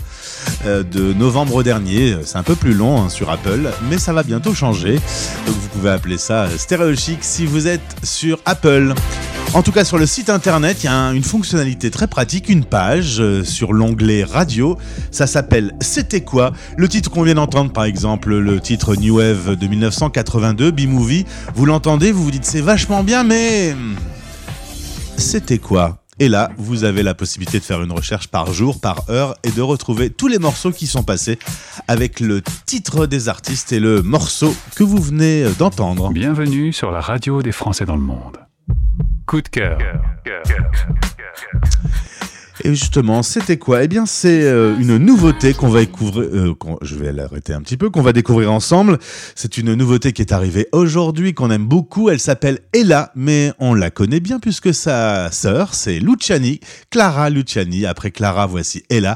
euh, 0.65 0.83
de 0.83 1.11
novembre 1.11 1.61
dernier. 1.63 2.15
C'est 2.23 2.37
un 2.37 2.43
peu 2.43 2.55
plus 2.55 2.73
long 2.73 3.01
hein, 3.01 3.09
sur 3.09 3.29
Apple, 3.29 3.69
mais 3.89 3.97
ça 3.97 4.13
va 4.13 4.23
bientôt 4.23 4.53
changer. 4.53 4.99
Vous 5.47 5.67
pouvez 5.73 5.89
appeler 5.89 6.17
ça 6.17 6.47
Stéréo 6.57 6.95
Chic 6.95 7.17
si 7.21 7.45
vous 7.45 7.67
êtes 7.67 7.81
sur 8.03 8.39
Apple. 8.45 8.93
En 9.53 9.61
tout 9.63 9.71
cas, 9.71 9.85
sur 9.85 9.97
le 9.97 10.05
site 10.05 10.29
internet, 10.29 10.77
il 10.83 10.87
y 10.87 10.89
a 10.89 10.93
un- 10.93 11.13
une 11.13 11.23
fonctionnalité 11.23 11.89
très 11.89 12.07
pratique, 12.07 12.49
une 12.49 12.65
page 12.65 13.17
euh, 13.21 13.43
sur 13.43 13.64
l'onglet 13.73 14.23
radio. 14.23 14.77
Ça 15.11 15.27
s'appelle 15.27 15.73
C'était 15.81 16.21
quoi? 16.21 16.51
Le 16.77 16.87
titre 16.87 17.09
qu'on 17.09 17.23
vient 17.23 17.35
d'entendre, 17.35 17.71
par 17.71 17.85
exemple, 17.85 18.35
le 18.35 18.59
titre 18.59 18.95
New 18.95 19.17
Wave 19.17 19.55
de 19.55 19.67
1982, 19.67 20.71
B-Movie. 20.71 21.25
Vous 21.55 21.65
l'entendez, 21.65 22.11
vous 22.11 22.23
vous 22.23 22.31
dites 22.31 22.45
c'est 22.45 22.61
vachement 22.61 23.03
bien, 23.03 23.23
mais 23.23 23.75
c'était 25.17 25.59
quoi? 25.59 25.97
Et 26.17 26.29
là, 26.29 26.49
vous 26.57 26.85
avez 26.85 27.03
la 27.03 27.13
possibilité 27.13 27.59
de 27.59 27.63
faire 27.65 27.81
une 27.81 27.91
recherche 27.91 28.29
par 28.29 28.53
jour, 28.53 28.79
par 28.79 29.09
heure, 29.09 29.35
et 29.43 29.51
de 29.51 29.61
retrouver 29.61 30.09
tous 30.09 30.29
les 30.29 30.39
morceaux 30.39 30.71
qui 30.71 30.87
sont 30.87 31.03
passés 31.03 31.37
avec 31.89 32.21
le 32.21 32.41
titre 32.65 33.05
des 33.05 33.27
artistes 33.27 33.73
et 33.73 33.81
le 33.81 34.01
morceau 34.01 34.55
que 34.75 34.83
vous 34.83 35.01
venez 35.01 35.45
d'entendre. 35.59 36.11
Bienvenue 36.11 36.71
sur 36.71 36.91
la 36.91 37.01
radio 37.01 37.41
des 37.41 37.51
Français 37.51 37.85
dans 37.85 37.97
le 37.97 38.01
monde. 38.01 38.37
Coup 39.25 39.41
de 39.41 39.49
cœur. 39.49 39.77
Et 42.65 42.69
justement, 42.69 43.21
c'était 43.21 43.57
quoi? 43.57 43.83
Eh 43.83 43.87
bien, 43.87 44.07
c'est 44.07 44.41
euh, 44.41 44.75
une 44.79 44.97
nouveauté 44.97 45.53
qu'on 45.53 45.67
va 45.67 45.81
découvrir. 45.81 46.27
euh, 46.33 46.55
je 46.81 46.95
vais 46.95 47.13
l'arrêter 47.13 47.53
un 47.53 47.61
petit 47.61 47.77
peu, 47.77 47.91
qu'on 47.91 48.01
va 48.01 48.11
découvrir 48.11 48.51
ensemble. 48.51 48.97
C'est 49.35 49.59
une 49.59 49.75
nouveauté 49.75 50.13
qui 50.13 50.23
est 50.23 50.31
arrivée 50.31 50.67
aujourd'hui, 50.71 51.35
qu'on 51.35 51.51
aime 51.51 51.67
beaucoup. 51.67 52.09
Elle 52.09 52.19
s'appelle 52.19 52.61
Ella, 52.73 53.11
mais 53.13 53.53
on 53.59 53.75
la 53.75 53.91
connaît 53.91 54.19
bien 54.19 54.39
puisque 54.39 54.73
sa 54.73 55.29
sœur, 55.29 55.75
c'est 55.75 55.99
Luciani, 55.99 56.59
Clara 56.89 57.29
Luciani. 57.29 57.85
Après 57.85 58.09
Clara, 58.09 58.47
voici 58.47 58.81
Ella. 58.89 59.15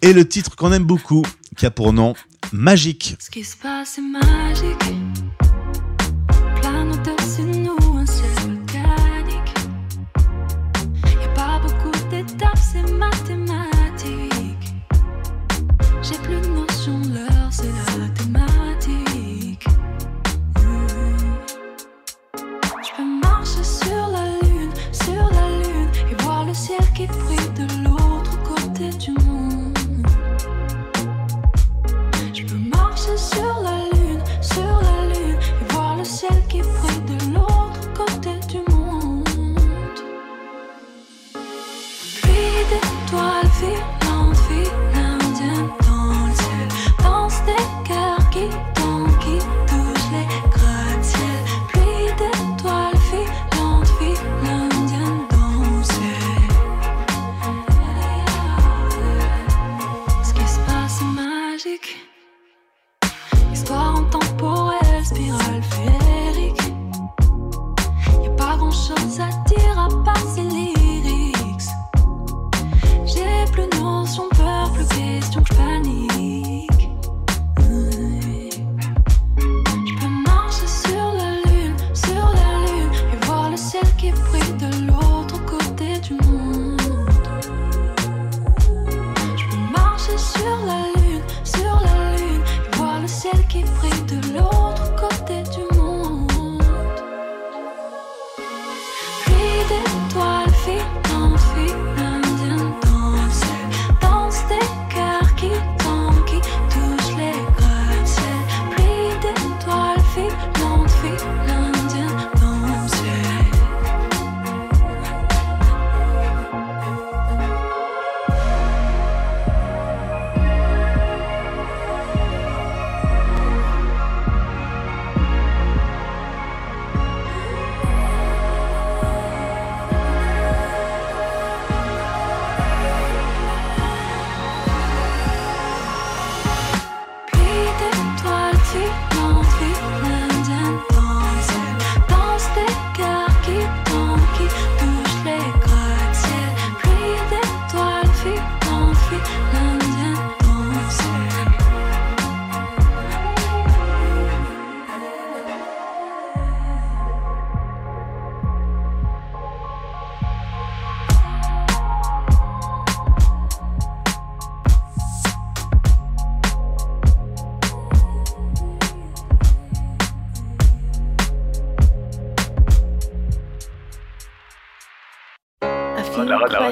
Et 0.00 0.12
le 0.12 0.24
titre 0.28 0.54
qu'on 0.54 0.72
aime 0.72 0.84
beaucoup, 0.84 1.24
qui 1.56 1.66
a 1.66 1.72
pour 1.72 1.92
nom 1.92 2.14
Magique. 2.52 3.16
Ce 3.18 3.28
qui 3.28 3.42
se 3.42 3.56
passe 3.56 3.98
est 3.98 4.02
magique. 4.02 5.43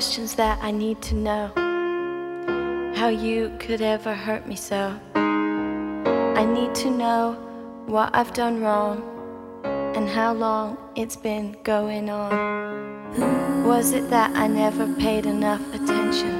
Questions 0.02 0.34
that 0.34 0.58
I 0.60 0.72
need 0.72 1.00
to 1.02 1.14
know. 1.14 1.52
How 2.96 3.06
you 3.06 3.56
could 3.60 3.80
ever 3.80 4.12
hurt 4.12 4.48
me 4.48 4.56
so. 4.56 4.98
I 5.14 6.44
need 6.44 6.74
to 6.82 6.90
know 6.90 7.34
what 7.86 8.10
I've 8.12 8.32
done 8.32 8.60
wrong 8.60 9.00
and 9.94 10.08
how 10.08 10.32
long 10.32 10.76
it's 10.96 11.14
been 11.14 11.56
going 11.62 12.10
on. 12.10 13.64
Was 13.64 13.92
it 13.92 14.10
that 14.10 14.34
I 14.34 14.48
never 14.48 14.92
paid 14.94 15.24
enough 15.24 15.62
attention? 15.72 16.34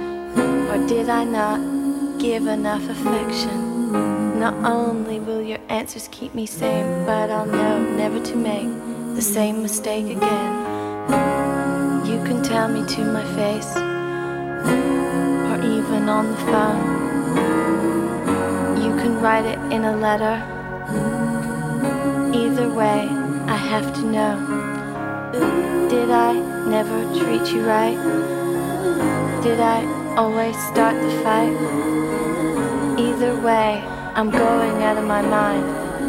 Or 0.69 0.85
did 0.89 1.09
I 1.09 1.23
not 1.23 1.61
give 2.19 2.49
enough 2.49 2.83
affection? 2.89 4.41
Not 4.41 4.55
only 4.65 5.21
will 5.21 5.41
your 5.41 5.61
answers 5.69 6.09
keep 6.11 6.35
me 6.35 6.47
sane, 6.47 7.07
but 7.07 7.31
I'll 7.31 7.47
know 7.47 7.79
never 7.97 8.19
to 8.25 8.35
make 8.35 8.67
the 9.15 9.23
same 9.23 9.63
mistake 9.63 10.17
again. 10.17 11.42
You 12.13 12.23
can 12.25 12.43
tell 12.43 12.69
me 12.69 12.85
to 12.95 13.05
my 13.07 13.25
face, 13.35 13.75
or 15.51 15.57
even 15.65 16.11
on 16.11 16.31
the 16.33 16.37
phone. 16.53 16.85
You 18.83 18.93
can 19.01 19.19
write 19.23 19.47
it 19.47 19.59
in 19.73 19.85
a 19.85 19.97
letter. 19.97 20.37
Either 22.35 22.69
way, 22.69 23.09
I 23.49 23.57
have 23.57 23.95
to 23.95 24.03
know. 24.03 24.37
Did 25.89 26.11
I 26.11 26.35
never 26.67 27.03
treat 27.19 27.51
you 27.51 27.65
right? 27.67 27.97
Did 29.43 29.61
I 29.61 29.83
always 30.15 30.57
start 30.69 30.95
the 30.95 31.11
fight? 31.25 31.57
Either 32.99 33.41
way, 33.41 33.83
I'm 34.15 34.31
going 34.31 34.83
out 34.83 34.99
of 34.99 35.05
my 35.07 35.23
mind. 35.23 35.65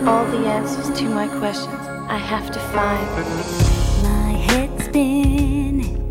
All 0.05 0.25
the 0.25 0.45
answers 0.47 0.89
to 0.99 1.05
my 1.07 1.29
questions 1.39 1.87
I 2.09 2.17
have 2.17 2.51
to 2.51 2.59
find 2.59 3.72
been 4.93 6.02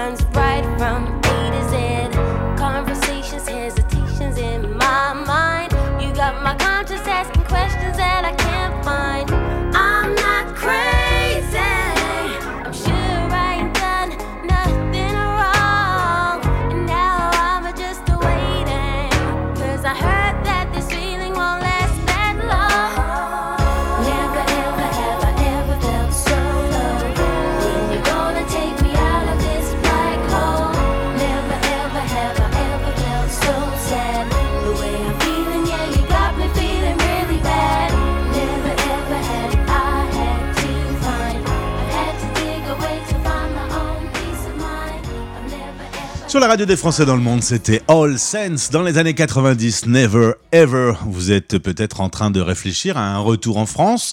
Runs 0.00 0.24
right 0.34 0.64
from 0.78 1.19
Sur 46.30 46.38
la 46.38 46.46
radio 46.46 46.64
des 46.64 46.76
Français 46.76 47.04
dans 47.04 47.16
le 47.16 47.22
monde, 47.22 47.42
c'était 47.42 47.82
All 47.88 48.16
Sense 48.16 48.70
dans 48.70 48.82
les 48.82 48.98
années 48.98 49.14
90, 49.14 49.86
Never 49.86 50.34
Ever. 50.52 50.92
Vous 51.04 51.32
êtes 51.32 51.58
peut-être 51.58 52.00
en 52.00 52.08
train 52.08 52.30
de 52.30 52.40
réfléchir 52.40 52.96
à 52.96 53.00
un 53.00 53.18
retour 53.18 53.56
en 53.56 53.66
France. 53.66 54.12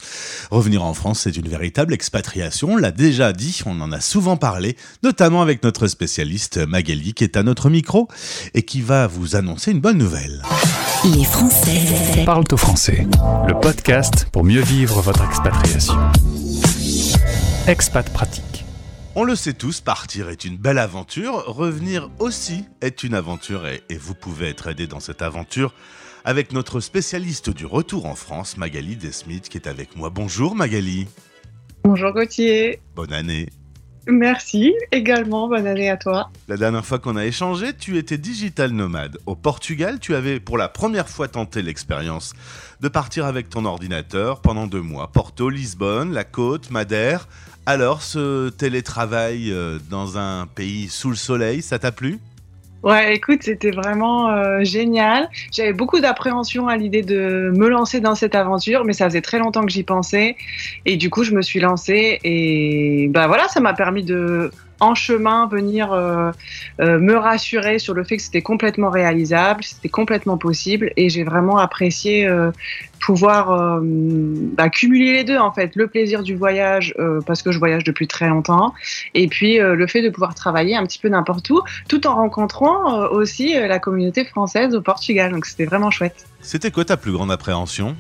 Revenir 0.50 0.84
en 0.84 0.96
France, 0.96 1.20
c'est 1.20 1.38
une 1.38 1.48
véritable 1.48 1.94
expatriation. 1.94 2.70
On 2.72 2.76
l'a 2.76 2.90
déjà 2.90 3.34
dit, 3.34 3.62
on 3.68 3.80
en 3.82 3.92
a 3.92 4.02
souvent 4.02 4.36
parlé, 4.36 4.78
notamment 5.04 5.44
avec 5.44 5.62
notre 5.62 5.86
spécialiste 5.86 6.58
Magali 6.58 7.14
qui 7.14 7.24
est 7.24 7.38
à 7.38 7.44
notre 7.44 7.70
micro 7.70 8.08
et 8.56 8.64
qui 8.64 8.82
va 8.82 9.06
vous 9.06 9.36
annoncer 9.36 9.70
une 9.70 9.80
bonne 9.80 10.00
nouvelle. 10.00 10.42
Les 11.06 11.24
Français. 11.24 12.24
Parle 12.26 12.46
au 12.52 12.58
français, 12.58 13.06
le 13.48 13.54
podcast 13.60 14.26
pour 14.32 14.44
mieux 14.44 14.62
vivre 14.62 15.02
votre 15.02 15.24
expatriation. 15.24 15.94
Expat 17.68 18.10
pratique. 18.10 18.47
On 19.20 19.24
le 19.24 19.36
sait 19.36 19.54
tous, 19.54 19.82
partir 19.82 20.30
est 20.30 20.46
une 20.46 20.58
belle 20.58 20.78
aventure, 20.78 21.44
revenir 21.48 22.12
aussi 22.20 22.66
est 22.82 23.02
une 23.02 23.16
aventure 23.16 23.66
et, 23.66 23.82
et 23.90 23.98
vous 23.98 24.14
pouvez 24.14 24.48
être 24.50 24.68
aidé 24.68 24.86
dans 24.86 25.00
cette 25.00 25.24
aventure 25.24 25.74
avec 26.24 26.54
notre 26.54 26.80
spécialiste 26.82 27.50
du 27.50 27.66
retour 27.66 28.06
en 28.06 28.14
France, 28.14 28.58
Magali 28.58 28.96
Desmith, 28.96 29.50
qui 29.50 29.58
est 29.58 29.66
avec 29.66 29.96
moi. 29.96 30.12
Bonjour 30.12 30.54
Magali, 30.54 31.08
Bonjour 31.84 32.12
Gauthier, 32.12 32.80
bonne 32.96 33.12
année. 33.12 33.50
merci 34.06 34.76
également, 34.92 35.48
bonne 35.48 35.66
année 35.66 35.90
à 35.90 35.98
toi. 35.98 36.30
La 36.48 36.58
dernière 36.58 36.86
fois 36.86 37.00
qu'on 37.00 37.16
a 37.16 37.26
échangé, 37.26 37.74
tu 37.76 37.98
étais 37.98 38.20
digital 38.20 38.70
nomade. 38.70 39.18
Au 39.26 39.36
Portugal, 39.36 39.98
tu 40.00 40.14
avais 40.14 40.40
pour 40.40 40.60
la 40.60 40.70
première 40.70 41.10
fois 41.10 41.28
tenté 41.28 41.64
l'expérience 41.64 42.36
de 42.82 42.88
partir 42.88 43.26
avec 43.26 43.50
ton 43.50 43.66
ordinateur 43.66 44.42
pendant 44.42 44.68
deux 44.68 44.84
mois. 44.84 45.12
Porto, 45.12 45.50
Lisbonne, 45.50 46.14
la 46.14 46.24
côte, 46.24 46.70
Madère. 46.70 47.28
Alors, 47.70 48.02
ce 48.02 48.48
télétravail 48.48 49.52
euh, 49.52 49.78
dans 49.90 50.18
un 50.18 50.48
pays 50.48 50.88
sous 50.88 51.10
le 51.10 51.18
soleil, 51.18 51.62
ça 51.62 51.78
t'a 51.78 51.92
plu? 51.92 52.18
Ouais, 52.82 53.14
écoute, 53.14 53.44
c'était 53.44 53.72
vraiment 53.72 54.30
euh, 54.30 54.64
génial. 54.64 55.30
J'avais 55.52 55.74
beaucoup 55.74 56.00
d'appréhension 56.00 56.70
à 56.70 56.78
l'idée 56.78 57.02
de 57.02 57.52
me 57.54 57.68
lancer 57.68 58.00
dans 58.00 58.16
cette 58.16 58.36
aventure, 58.36 58.86
mais 58.86 58.94
ça 58.94 59.04
faisait 59.10 59.20
très 59.20 59.38
longtemps 59.38 59.66
que 59.66 59.72
j'y 59.72 59.84
pensais. 59.84 60.38
Et 60.86 60.96
du 60.96 61.10
coup, 61.10 61.26
je 61.26 61.34
me 61.34 61.42
suis 61.42 61.60
lancée 61.60 62.22
et 62.24 63.10
bah 63.10 63.28
voilà, 63.28 63.50
ça 63.50 63.60
m'a 63.60 63.74
permis 63.74 64.06
de 64.06 64.50
en 64.80 64.96
chemin 64.96 65.48
venir 65.48 65.92
euh, 65.92 66.32
euh, 66.80 67.00
me 67.00 67.16
rassurer 67.16 67.80
sur 67.80 67.94
le 67.94 68.04
fait 68.04 68.18
que 68.18 68.24
c'était 68.24 68.42
complètement 68.42 68.90
réalisable, 68.90 69.64
c'était 69.64 69.90
complètement 69.90 70.38
possible, 70.38 70.92
et 70.98 71.10
j'ai 71.10 71.24
vraiment 71.24 71.58
apprécié 71.58 72.28
euh, 72.28 72.52
pouvoir 73.00 73.80
bah, 73.82 74.70
cumuler 74.70 75.14
les 75.14 75.24
deux 75.24 75.38
en 75.38 75.52
fait, 75.52 75.76
le 75.76 75.88
plaisir 75.88 76.24
du 76.24 76.36
voyage 76.36 76.96
parce 77.28 77.44
que 77.44 77.52
je 77.52 77.60
voyage 77.60 77.84
depuis 77.84 78.08
très 78.08 78.28
longtemps, 78.28 78.74
et 79.14 79.28
puis 79.28 79.60
le 79.60 79.88
fait 79.88 80.02
de 80.02 80.10
pouvoir 80.10 80.34
travailler 80.34 80.76
un 80.76 80.84
petit 80.84 80.98
peu 80.98 81.08
n'importe 81.08 81.48
où, 81.52 81.62
tout 81.88 82.08
en 82.08 82.16
rencontrant 82.16 83.08
aussi 83.10 83.54
la 83.54 83.78
communauté 83.78 84.26
française 84.26 84.74
au 84.76 84.82
Portugal. 84.82 85.32
Donc 85.32 85.46
c'était 85.46 85.66
vraiment 85.66 85.92
chouette. 85.92 86.26
C'était 86.42 86.72
quoi 86.72 86.86
ta 86.86 86.98
plus 86.98 87.12
grande 87.12 87.32
appréhension? 87.32 87.96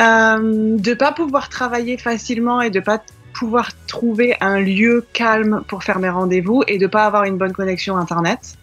Euh, 0.00 0.78
de 0.78 0.94
pas 0.94 1.12
pouvoir 1.12 1.48
travailler 1.48 1.98
facilement 1.98 2.62
et 2.62 2.70
de 2.70 2.80
pas 2.80 3.02
pouvoir 3.32 3.70
trouver 3.86 4.34
un 4.40 4.60
lieu 4.60 5.06
calme 5.12 5.62
pour 5.68 5.84
faire 5.84 5.98
mes 5.98 6.08
rendez-vous 6.08 6.62
et 6.66 6.78
de 6.78 6.86
pas 6.86 7.04
avoir 7.04 7.24
une 7.24 7.38
bonne 7.38 7.52
connexion 7.52 7.96
internet. 7.96 8.56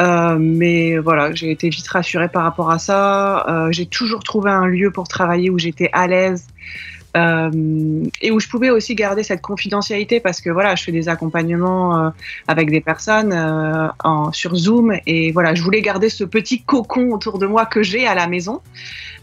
Euh, 0.00 0.36
mais 0.40 0.98
voilà, 0.98 1.32
j'ai 1.34 1.50
été 1.50 1.68
vite 1.68 1.86
rassurée 1.88 2.28
par 2.28 2.42
rapport 2.42 2.70
à 2.70 2.78
ça. 2.78 3.46
Euh, 3.48 3.68
j'ai 3.70 3.86
toujours 3.86 4.22
trouvé 4.24 4.50
un 4.50 4.66
lieu 4.66 4.90
pour 4.90 5.06
travailler 5.06 5.50
où 5.50 5.58
j'étais 5.58 5.90
à 5.92 6.06
l'aise 6.06 6.46
et 7.14 8.30
où 8.32 8.40
je 8.40 8.48
pouvais 8.48 8.70
aussi 8.70 8.94
garder 8.94 9.22
cette 9.22 9.40
confidentialité 9.40 10.18
parce 10.18 10.40
que 10.40 10.50
voilà, 10.50 10.74
je 10.74 10.82
fais 10.82 10.92
des 10.92 11.08
accompagnements 11.08 12.06
euh, 12.06 12.10
avec 12.48 12.70
des 12.70 12.80
personnes 12.80 13.32
euh, 13.32 13.88
sur 14.32 14.56
Zoom 14.56 14.94
et 15.06 15.30
voilà, 15.30 15.54
je 15.54 15.62
voulais 15.62 15.80
garder 15.80 16.08
ce 16.08 16.24
petit 16.24 16.62
cocon 16.62 17.12
autour 17.12 17.38
de 17.38 17.46
moi 17.46 17.66
que 17.66 17.82
j'ai 17.82 18.06
à 18.06 18.14
la 18.14 18.26
maison. 18.26 18.60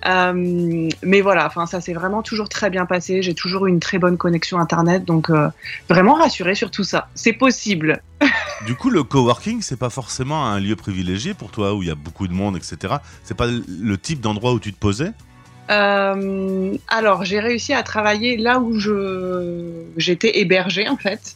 Euh, 0.05 0.89
mais 1.03 1.21
voilà, 1.21 1.45
enfin 1.45 1.65
ça 1.65 1.81
s'est 1.81 1.93
vraiment 1.93 2.21
toujours 2.21 2.49
très 2.49 2.69
bien 2.69 2.85
passé. 2.85 3.21
J'ai 3.21 3.33
toujours 3.33 3.67
une 3.67 3.79
très 3.79 3.99
bonne 3.99 4.17
connexion 4.17 4.59
internet, 4.59 5.05
donc 5.05 5.29
euh, 5.29 5.49
vraiment 5.89 6.15
rassurée 6.15 6.55
sur 6.55 6.71
tout 6.71 6.83
ça. 6.83 7.09
C'est 7.15 7.33
possible. 7.33 8.01
Du 8.67 8.75
coup, 8.75 8.91
le 8.91 9.01
coworking, 9.01 9.63
c'est 9.63 9.79
pas 9.79 9.89
forcément 9.89 10.45
un 10.45 10.59
lieu 10.59 10.75
privilégié 10.75 11.33
pour 11.33 11.49
toi 11.49 11.73
où 11.73 11.81
il 11.81 11.87
y 11.87 11.91
a 11.91 11.95
beaucoup 11.95 12.27
de 12.27 12.33
monde, 12.33 12.55
etc. 12.55 12.97
C'est 13.23 13.35
pas 13.35 13.47
le 13.47 13.97
type 13.97 14.21
d'endroit 14.21 14.53
où 14.53 14.59
tu 14.59 14.71
te 14.71 14.77
posais? 14.77 15.13
Euh, 15.71 16.75
alors, 16.87 17.23
j'ai 17.23 17.39
réussi 17.39 17.73
à 17.73 17.83
travailler 17.83 18.37
là 18.37 18.59
où 18.59 18.77
je 18.79 19.83
j'étais 19.97 20.39
hébergée 20.39 20.89
en 20.89 20.97
fait, 20.97 21.35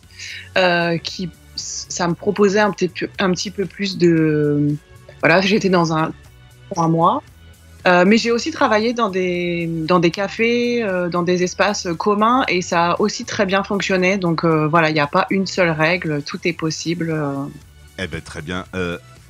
euh, 0.57 0.97
qui 0.97 1.29
ça 1.55 2.07
me 2.07 2.13
proposait 2.13 2.59
un 2.59 2.71
petit 2.71 2.89
peu, 2.89 3.07
un 3.19 3.31
petit 3.31 3.51
peu 3.51 3.65
plus 3.65 3.97
de 3.97 4.75
voilà, 5.21 5.41
j'étais 5.41 5.69
dans 5.69 5.93
un 5.93 6.11
pour 6.69 6.83
un 6.83 6.89
mois. 6.89 7.23
Euh, 7.87 8.03
mais 8.05 8.17
j'ai 8.17 8.31
aussi 8.31 8.49
travaillé 8.49 8.93
dans 8.93 9.09
des, 9.09 9.67
dans 9.67 9.99
des 9.99 10.09
cafés, 10.09 10.83
euh, 10.83 11.07
dans 11.07 11.21
des 11.21 11.43
espaces 11.43 11.87
communs 11.99 12.43
et 12.47 12.63
ça 12.63 12.91
a 12.91 12.99
aussi 12.99 13.25
très 13.25 13.45
bien 13.45 13.63
fonctionné. 13.63 14.17
Donc 14.17 14.43
euh, 14.43 14.67
voilà, 14.67 14.89
il 14.89 14.93
n'y 14.93 14.99
a 14.99 15.07
pas 15.07 15.27
une 15.29 15.45
seule 15.45 15.69
règle, 15.69 16.23
tout 16.23 16.39
est 16.45 16.53
possible. 16.53 17.15
Eh 17.99 18.07
ben 18.07 18.21
très 18.21 18.41
bien. 18.41 18.65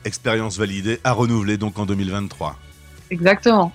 Expérience 0.06 0.58
validée, 0.58 1.00
à 1.04 1.12
renouveler 1.12 1.58
donc 1.58 1.78
en 1.80 1.86
2023. 1.86 2.58
Exactement. 3.12 3.74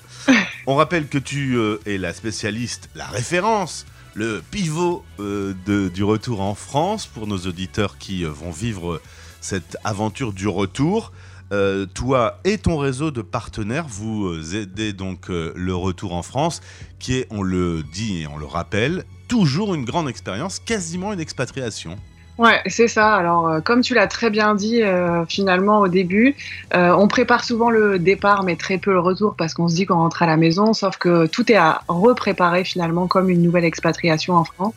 On 0.66 0.76
rappelle 0.76 1.08
que 1.08 1.18
tu 1.18 1.56
euh, 1.56 1.78
es 1.86 1.96
la 1.96 2.12
spécialiste, 2.12 2.90
la 2.94 3.06
référence, 3.06 3.86
le 4.14 4.42
pivot 4.50 5.04
euh, 5.18 5.54
du 5.88 6.04
retour 6.04 6.42
en 6.42 6.54
France 6.54 7.06
pour 7.06 7.26
nos 7.26 7.38
auditeurs 7.38 7.96
qui 7.96 8.24
euh, 8.24 8.30
vont 8.30 8.50
vivre 8.50 9.00
cette 9.40 9.78
aventure 9.84 10.32
du 10.32 10.48
retour. 10.48 11.12
Toi 11.94 12.38
et 12.44 12.58
ton 12.58 12.78
réseau 12.78 13.11
de 13.11 13.22
partenaires, 13.22 13.88
vous 13.88 14.54
aidez 14.54 14.92
donc 14.92 15.30
le 15.30 15.74
retour 15.74 16.14
en 16.14 16.22
France, 16.22 16.61
qui 17.00 17.14
est, 17.14 17.26
on 17.30 17.42
le 17.42 17.82
dit 17.82 18.20
et 18.20 18.28
on 18.28 18.36
le 18.36 18.46
rappelle, 18.46 19.04
toujours 19.26 19.74
une 19.74 19.84
grande 19.84 20.08
expérience, 20.08 20.61
quasiment 20.61 21.12
une 21.12 21.18
expatriation. 21.18 21.98
Ouais, 22.41 22.62
c'est 22.64 22.88
ça. 22.88 23.16
Alors, 23.16 23.49
euh, 23.49 23.61
comme 23.61 23.82
tu 23.82 23.93
l'as 23.93 24.07
très 24.07 24.30
bien 24.30 24.55
dit 24.55 24.82
euh, 24.82 25.26
finalement 25.26 25.80
au 25.80 25.88
début, 25.88 26.34
euh, 26.74 26.91
on 26.97 27.07
prépare 27.07 27.45
souvent 27.45 27.68
le 27.68 27.99
départ, 27.99 28.45
mais 28.45 28.57
très 28.57 28.78
peu 28.78 28.93
le 28.93 28.99
retour 29.01 29.34
parce 29.36 29.53
qu'on 29.53 29.68
se 29.68 29.74
dit 29.74 29.84
qu'on 29.84 29.97
rentre 29.97 30.22
à 30.22 30.26
la 30.26 30.38
maison, 30.38 30.72
sauf 30.72 30.97
que 30.97 31.26
tout 31.26 31.53
est 31.53 31.57
à 31.57 31.82
repréparer 31.86 32.64
finalement 32.64 33.09
comme 33.09 33.28
une 33.28 33.43
nouvelle 33.43 33.66
expatriation 33.66 34.36
en 34.36 34.45
France. 34.45 34.72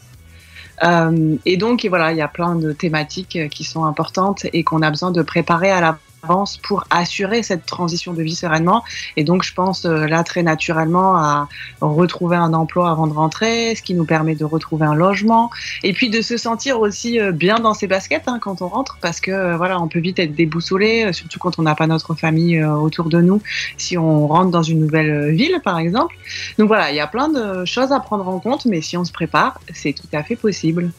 Et 1.45 1.55
donc, 1.55 1.85
voilà, 1.85 2.11
il 2.11 2.17
y 2.17 2.21
a 2.21 2.27
plein 2.27 2.55
de 2.55 2.73
thématiques 2.73 3.39
qui 3.49 3.63
sont 3.63 3.85
importantes 3.85 4.45
et 4.51 4.65
qu'on 4.65 4.81
a 4.81 4.89
besoin 4.89 5.11
de 5.11 5.21
préparer 5.21 5.71
à 5.71 5.79
l'avance 6.23 6.57
pour 6.57 6.85
assurer 6.89 7.43
cette 7.43 7.65
transition 7.65 8.13
de 8.13 8.21
vie 8.23 8.35
sereinement. 8.35 8.83
Et 9.17 9.23
donc, 9.23 9.43
je 9.43 9.53
pense 9.53 9.85
euh, 9.85 10.07
là 10.07 10.23
très 10.23 10.43
naturellement 10.43 11.15
à 11.15 11.47
retrouver 11.81 12.37
un 12.37 12.53
emploi 12.53 12.89
avant 12.89 13.07
de 13.07 13.13
rentrer, 13.13 13.75
ce 13.75 13.81
qui 13.81 13.93
nous 13.93 14.05
permet 14.05 14.35
de 14.35 14.45
retrouver 14.45 14.85
un 14.85 14.95
logement, 14.95 15.49
et 15.83 15.93
puis 15.93 16.09
de 16.09 16.21
se 16.21 16.37
sentir 16.37 16.79
aussi 16.79 17.19
euh, 17.19 17.31
bien 17.31 17.55
dans 17.55 17.73
ses 17.73 17.87
baskets 17.87 18.23
hein, 18.27 18.39
quand 18.41 18.61
on 18.61 18.67
rentre, 18.67 18.97
parce 19.01 19.19
que 19.19 19.31
euh, 19.31 19.57
voilà, 19.57 19.79
on 19.81 19.87
peut 19.87 19.99
vite 19.99 20.19
être 20.19 20.33
déboussolé, 20.33 21.11
surtout 21.13 21.39
quand 21.39 21.59
on 21.59 21.63
n'a 21.63 21.75
pas 21.75 21.87
notre 21.87 22.13
famille 22.15 22.63
autour 22.63 23.09
de 23.09 23.21
nous, 23.21 23.41
si 23.77 23.97
on 23.97 24.27
rentre 24.27 24.51
dans 24.51 24.63
une 24.63 24.79
nouvelle 24.79 25.31
ville, 25.31 25.59
par 25.63 25.77
exemple. 25.77 26.15
Donc 26.57 26.67
voilà, 26.67 26.91
il 26.91 26.95
y 26.95 26.99
a 26.99 27.07
plein 27.07 27.29
de 27.29 27.65
choses 27.65 27.91
à 27.91 27.99
prendre 27.99 28.27
en 28.27 28.39
compte, 28.39 28.65
mais 28.65 28.81
si 28.81 28.97
on 28.97 29.03
se 29.03 29.11
prépare, 29.11 29.59
c'est 29.73 29.93
tout 29.93 30.07
à 30.13 30.23
fait 30.23 30.35
possible. 30.35 30.91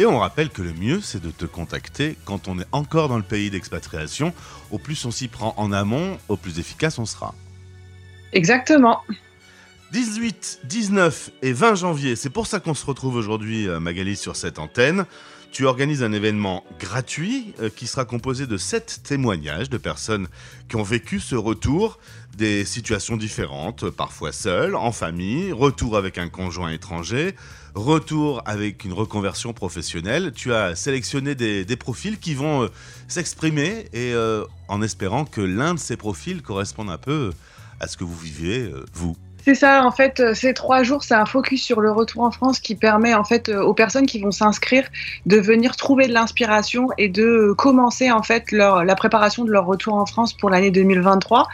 Et 0.00 0.06
on 0.06 0.18
rappelle 0.18 0.48
que 0.48 0.62
le 0.62 0.72
mieux, 0.72 1.02
c'est 1.02 1.20
de 1.20 1.30
te 1.30 1.44
contacter 1.44 2.16
quand 2.24 2.48
on 2.48 2.58
est 2.58 2.66
encore 2.72 3.10
dans 3.10 3.18
le 3.18 3.22
pays 3.22 3.50
d'expatriation. 3.50 4.32
Au 4.70 4.78
plus 4.78 5.04
on 5.04 5.10
s'y 5.10 5.28
prend 5.28 5.52
en 5.58 5.72
amont, 5.72 6.16
au 6.30 6.38
plus 6.38 6.58
efficace 6.58 6.98
on 6.98 7.04
sera. 7.04 7.34
Exactement. 8.32 9.02
18, 9.92 10.60
19 10.64 11.32
et 11.42 11.52
20 11.52 11.74
janvier, 11.74 12.16
c'est 12.16 12.30
pour 12.30 12.46
ça 12.46 12.60
qu'on 12.60 12.72
se 12.72 12.86
retrouve 12.86 13.14
aujourd'hui, 13.14 13.68
euh, 13.68 13.78
Magali, 13.78 14.16
sur 14.16 14.36
cette 14.36 14.58
antenne. 14.58 15.04
Tu 15.52 15.66
organises 15.66 16.02
un 16.02 16.12
événement 16.12 16.64
gratuit 16.78 17.52
euh, 17.60 17.68
qui 17.68 17.86
sera 17.86 18.06
composé 18.06 18.46
de 18.46 18.56
7 18.56 19.02
témoignages 19.04 19.68
de 19.68 19.76
personnes 19.76 20.28
qui 20.70 20.76
ont 20.76 20.82
vécu 20.82 21.20
ce 21.20 21.34
retour, 21.34 21.98
des 22.40 22.64
situations 22.64 23.18
différentes, 23.18 23.90
parfois 23.90 24.32
seules, 24.32 24.74
en 24.74 24.92
famille, 24.92 25.52
retour 25.52 25.98
avec 25.98 26.16
un 26.16 26.30
conjoint 26.30 26.70
étranger, 26.70 27.34
retour 27.74 28.42
avec 28.46 28.86
une 28.86 28.94
reconversion 28.94 29.52
professionnelle. 29.52 30.32
Tu 30.34 30.54
as 30.54 30.74
sélectionné 30.74 31.34
des, 31.34 31.66
des 31.66 31.76
profils 31.76 32.18
qui 32.18 32.32
vont 32.32 32.62
euh, 32.62 32.68
s'exprimer 33.08 33.90
et 33.92 34.14
euh, 34.14 34.46
en 34.68 34.80
espérant 34.80 35.26
que 35.26 35.42
l'un 35.42 35.74
de 35.74 35.78
ces 35.78 35.98
profils 35.98 36.40
corresponde 36.40 36.88
un 36.88 36.96
peu 36.96 37.30
à 37.78 37.86
ce 37.88 37.98
que 37.98 38.04
vous 38.04 38.16
vivez, 38.16 38.60
euh, 38.60 38.86
vous. 38.94 39.16
C'est 39.42 39.54
ça, 39.54 39.84
en 39.84 39.90
fait, 39.90 40.20
euh, 40.20 40.34
ces 40.34 40.52
trois 40.52 40.82
jours, 40.82 41.02
c'est 41.02 41.14
un 41.14 41.24
focus 41.24 41.62
sur 41.62 41.80
le 41.80 41.90
retour 41.90 42.22
en 42.22 42.30
France 42.30 42.58
qui 42.58 42.74
permet 42.74 43.14
en 43.14 43.24
fait 43.24 43.48
euh, 43.48 43.62
aux 43.62 43.72
personnes 43.72 44.04
qui 44.04 44.20
vont 44.20 44.30
s'inscrire 44.30 44.84
de 45.24 45.38
venir 45.38 45.76
trouver 45.76 46.08
de 46.08 46.12
l'inspiration 46.12 46.88
et 46.98 47.08
de 47.08 47.22
euh, 47.22 47.54
commencer 47.54 48.10
en 48.10 48.22
fait 48.22 48.52
la 48.52 48.94
préparation 48.96 49.44
de 49.44 49.50
leur 49.50 49.64
retour 49.64 49.94
en 49.94 50.04
France 50.04 50.34
pour 50.34 50.50
l'année 50.50 50.70
2023. 50.70 51.48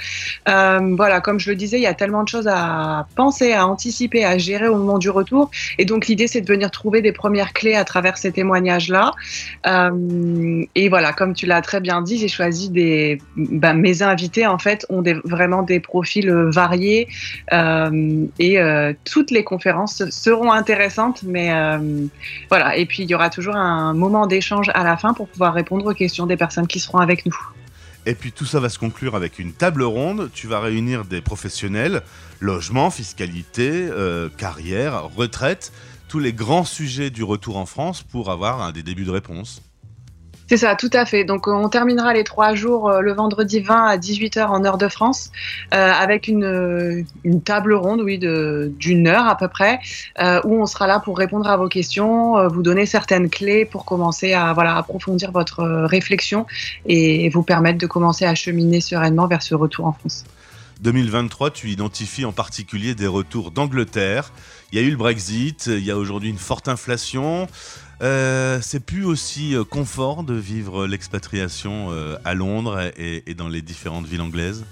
Euh, 0.48 0.94
voilà, 0.96 1.20
comme 1.20 1.38
je 1.38 1.50
le 1.50 1.56
disais, 1.56 1.78
il 1.78 1.82
y 1.82 1.86
a 1.86 1.94
tellement 1.94 2.24
de 2.24 2.28
choses 2.28 2.48
à 2.48 3.06
penser, 3.14 3.52
à 3.52 3.66
anticiper, 3.66 4.24
à 4.24 4.36
gérer 4.36 4.66
au 4.66 4.76
moment 4.76 4.98
du 4.98 5.10
retour. 5.10 5.50
Et 5.78 5.84
donc 5.84 6.08
l'idée, 6.08 6.26
c'est 6.26 6.40
de 6.40 6.46
venir 6.52 6.70
trouver 6.72 7.02
des 7.02 7.12
premières 7.12 7.52
clés 7.52 7.76
à 7.76 7.84
travers 7.84 8.18
ces 8.18 8.32
témoignages-là. 8.32 9.12
Et 10.74 10.88
voilà, 10.88 11.12
comme 11.12 11.34
tu 11.34 11.46
l'as 11.46 11.60
très 11.60 11.80
bien 11.80 12.02
dit, 12.02 12.18
j'ai 12.18 12.28
choisi 12.28 12.70
des... 12.70 13.18
ben, 13.36 13.74
mes 13.74 14.02
invités, 14.02 14.46
en 14.46 14.58
fait, 14.58 14.86
ont 14.88 15.02
vraiment 15.24 15.62
des 15.62 15.80
profils 15.80 16.30
variés. 16.30 17.08
Et 18.38 18.58
euh, 18.58 18.92
toutes 19.04 19.30
les 19.30 19.44
conférences 19.44 20.08
seront 20.10 20.52
intéressantes, 20.52 21.22
mais 21.22 21.52
euh, 21.52 22.06
voilà. 22.48 22.76
Et 22.76 22.86
puis 22.86 23.02
il 23.02 23.10
y 23.10 23.14
aura 23.14 23.30
toujours 23.30 23.56
un 23.56 23.94
moment 23.94 24.26
d'échange 24.26 24.70
à 24.74 24.84
la 24.84 24.96
fin 24.96 25.14
pour 25.14 25.28
pouvoir 25.28 25.54
répondre 25.54 25.86
aux 25.86 25.94
questions 25.94 26.26
des 26.26 26.36
personnes 26.36 26.66
qui 26.66 26.80
seront 26.80 26.98
avec 26.98 27.26
nous. 27.26 27.36
Et 28.06 28.14
puis 28.14 28.30
tout 28.30 28.44
ça 28.44 28.60
va 28.60 28.68
se 28.68 28.78
conclure 28.78 29.16
avec 29.16 29.38
une 29.38 29.52
table 29.52 29.82
ronde. 29.82 30.30
Tu 30.32 30.46
vas 30.46 30.60
réunir 30.60 31.04
des 31.04 31.20
professionnels, 31.20 32.02
logement, 32.40 32.90
fiscalité, 32.90 33.70
euh, 33.90 34.28
carrière, 34.28 35.04
retraite, 35.16 35.72
tous 36.08 36.20
les 36.20 36.32
grands 36.32 36.64
sujets 36.64 37.10
du 37.10 37.24
retour 37.24 37.56
en 37.56 37.66
France 37.66 38.02
pour 38.02 38.30
avoir 38.30 38.62
un 38.62 38.70
des 38.70 38.84
débuts 38.84 39.04
de 39.04 39.10
réponse. 39.10 39.60
C'est 40.48 40.58
ça, 40.58 40.76
tout 40.76 40.90
à 40.92 41.04
fait. 41.04 41.24
Donc, 41.24 41.48
euh, 41.48 41.52
on 41.52 41.68
terminera 41.68 42.14
les 42.14 42.22
trois 42.22 42.54
jours 42.54 42.88
euh, 42.88 43.00
le 43.00 43.12
vendredi 43.12 43.60
20 43.60 43.86
à 43.86 43.96
18h 43.96 44.46
en 44.46 44.64
heure 44.64 44.78
de 44.78 44.86
France, 44.86 45.32
euh, 45.74 45.92
avec 45.92 46.28
une, 46.28 47.04
table 47.44 47.74
ronde, 47.74 48.00
oui, 48.00 48.18
d'une 48.18 49.08
heure 49.08 49.26
à 49.26 49.36
peu 49.36 49.48
près, 49.48 49.80
où 50.44 50.60
on 50.60 50.66
sera 50.66 50.86
là 50.86 51.00
pour 51.00 51.18
répondre 51.18 51.48
à 51.48 51.56
vos 51.56 51.68
questions, 51.68 52.48
vous 52.48 52.62
donner 52.62 52.86
certaines 52.86 53.28
clés 53.28 53.64
pour 53.64 53.84
commencer 53.84 54.32
à 54.32 54.52
voilà, 54.52 54.76
approfondir 54.76 55.32
votre 55.32 55.62
réflexion 55.86 56.46
et 56.86 57.28
vous 57.28 57.42
permettre 57.42 57.78
de 57.78 57.86
commencer 57.86 58.24
à 58.24 58.34
cheminer 58.34 58.80
sereinement 58.80 59.26
vers 59.26 59.42
ce 59.42 59.54
retour 59.54 59.86
en 59.86 59.92
France. 59.92 60.24
2023, 60.80 61.50
tu 61.50 61.70
identifies 61.70 62.24
en 62.24 62.32
particulier 62.32 62.94
des 62.94 63.06
retours 63.06 63.50
d'Angleterre. 63.50 64.32
Il 64.72 64.78
y 64.78 64.82
a 64.82 64.86
eu 64.86 64.90
le 64.90 64.96
Brexit, 64.96 65.66
il 65.66 65.84
y 65.84 65.90
a 65.90 65.96
aujourd'hui 65.96 66.30
une 66.30 66.38
forte 66.38 66.68
inflation. 66.68 67.48
Euh, 68.02 68.58
c'est 68.60 68.80
plus 68.80 69.04
aussi 69.06 69.54
euh, 69.54 69.64
confort 69.64 70.22
de 70.22 70.34
vivre 70.34 70.86
l'expatriation 70.86 71.88
euh, 71.90 72.16
à 72.24 72.34
Londres 72.34 72.90
et, 72.98 73.34
dans 73.34 73.48
les 73.48 73.62
différentes 73.62 74.06
villes 74.06 74.20
anglaises? 74.20 74.64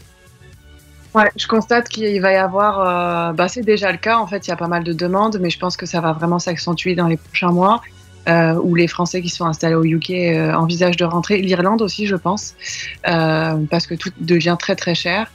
Ouais, 1.14 1.30
je 1.36 1.46
constate 1.46 1.88
qu'il 1.88 2.20
va 2.20 2.32
y 2.32 2.36
avoir, 2.36 3.32
bah 3.34 3.46
c'est 3.46 3.62
déjà 3.62 3.92
le 3.92 3.98
cas 3.98 4.18
en 4.18 4.26
fait, 4.26 4.48
il 4.48 4.50
y 4.50 4.52
a 4.52 4.56
pas 4.56 4.66
mal 4.66 4.82
de 4.82 4.92
demandes, 4.92 5.38
mais 5.40 5.48
je 5.48 5.60
pense 5.60 5.76
que 5.76 5.86
ça 5.86 6.00
va 6.00 6.12
vraiment 6.12 6.40
s'accentuer 6.40 6.96
dans 6.96 7.06
les 7.06 7.16
prochains 7.16 7.52
mois. 7.52 7.82
où 8.26 8.74
les 8.74 8.88
Français 8.88 9.22
qui 9.22 9.28
sont 9.28 9.44
installés 9.44 9.76
au 9.76 9.84
UK 9.84 10.10
envisagent 10.56 10.96
de 10.96 11.04
rentrer. 11.04 11.40
L'Irlande 11.40 11.82
aussi, 11.82 12.06
je 12.06 12.16
pense, 12.16 12.56
parce 13.04 13.86
que 13.86 13.94
tout 13.94 14.10
devient 14.18 14.56
très 14.58 14.74
très 14.74 14.96
cher. 14.96 15.30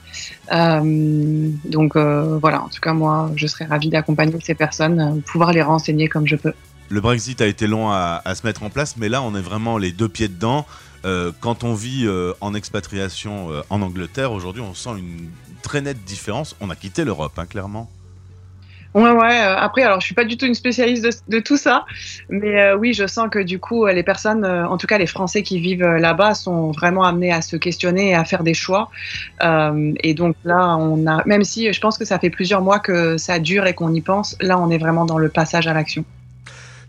Donc 0.50 1.96
voilà, 1.96 2.62
en 2.62 2.68
tout 2.68 2.80
cas, 2.82 2.92
moi, 2.92 3.30
je 3.34 3.46
serais 3.46 3.64
ravie 3.64 3.88
d'accompagner 3.88 4.36
ces 4.42 4.54
personnes, 4.54 5.22
pouvoir 5.22 5.52
les 5.54 5.62
renseigner 5.62 6.08
comme 6.08 6.26
je 6.26 6.36
peux. 6.36 6.52
Le 6.90 7.00
Brexit 7.00 7.40
a 7.40 7.46
été 7.46 7.68
long 7.68 7.88
à, 7.92 8.20
se 8.34 8.44
mettre 8.44 8.64
en 8.64 8.68
place, 8.68 8.96
mais 8.96 9.08
là, 9.08 9.22
on 9.22 9.36
est 9.36 9.40
vraiment 9.40 9.78
les 9.78 9.92
deux 9.92 10.08
pieds 10.08 10.26
dedans. 10.26 10.66
Euh, 11.04 11.30
quand 11.40 11.62
on 11.62 11.72
vit 11.72 12.02
euh, 12.04 12.32
en 12.40 12.52
expatriation 12.52 13.52
euh, 13.52 13.62
en 13.70 13.80
Angleterre, 13.80 14.32
aujourd'hui, 14.32 14.60
on 14.60 14.74
sent 14.74 14.90
une 14.98 15.30
très 15.62 15.80
nette 15.82 16.02
différence. 16.04 16.56
On 16.60 16.68
a 16.68 16.74
quitté 16.74 17.04
l'Europe, 17.04 17.38
hein, 17.38 17.46
clairement. 17.46 17.88
Ouais, 18.92 19.12
ouais. 19.12 19.38
après, 19.38 19.84
alors, 19.84 20.00
je 20.00 20.06
suis 20.06 20.16
pas 20.16 20.24
du 20.24 20.36
tout 20.36 20.46
une 20.46 20.54
spécialiste 20.56 21.22
de, 21.28 21.38
tout 21.38 21.56
ça, 21.56 21.86
mais 22.28 22.72
oui, 22.72 22.92
je 22.92 23.06
sens 23.06 23.28
que 23.30 23.38
du 23.38 23.60
coup, 23.60 23.86
les 23.86 24.02
personnes, 24.02 24.44
en 24.44 24.76
tout 24.78 24.88
cas 24.88 24.98
les 24.98 25.06
Français 25.06 25.44
qui 25.44 25.60
vivent 25.60 25.86
là-bas, 25.86 26.34
sont 26.34 26.72
vraiment 26.72 27.04
amenés 27.04 27.32
à 27.32 27.40
se 27.40 27.54
questionner 27.54 28.08
et 28.08 28.14
à 28.16 28.24
faire 28.24 28.42
des 28.42 28.52
choix. 28.52 28.90
Et 29.40 30.12
donc 30.14 30.34
là, 30.44 30.76
on 30.76 31.06
a, 31.06 31.22
même 31.24 31.44
si 31.44 31.72
je 31.72 31.80
pense 31.80 31.98
que 31.98 32.04
ça 32.04 32.18
fait 32.18 32.30
plusieurs 32.30 32.62
mois 32.62 32.80
que 32.80 33.16
ça 33.16 33.38
dure 33.38 33.68
et 33.68 33.74
qu'on 33.74 33.94
y 33.94 34.00
pense, 34.00 34.36
là, 34.40 34.58
on 34.58 34.70
est 34.70 34.78
vraiment 34.78 35.04
dans 35.04 35.18
le 35.18 35.28
passage 35.28 35.68
à 35.68 35.72
l'action. 35.72 36.04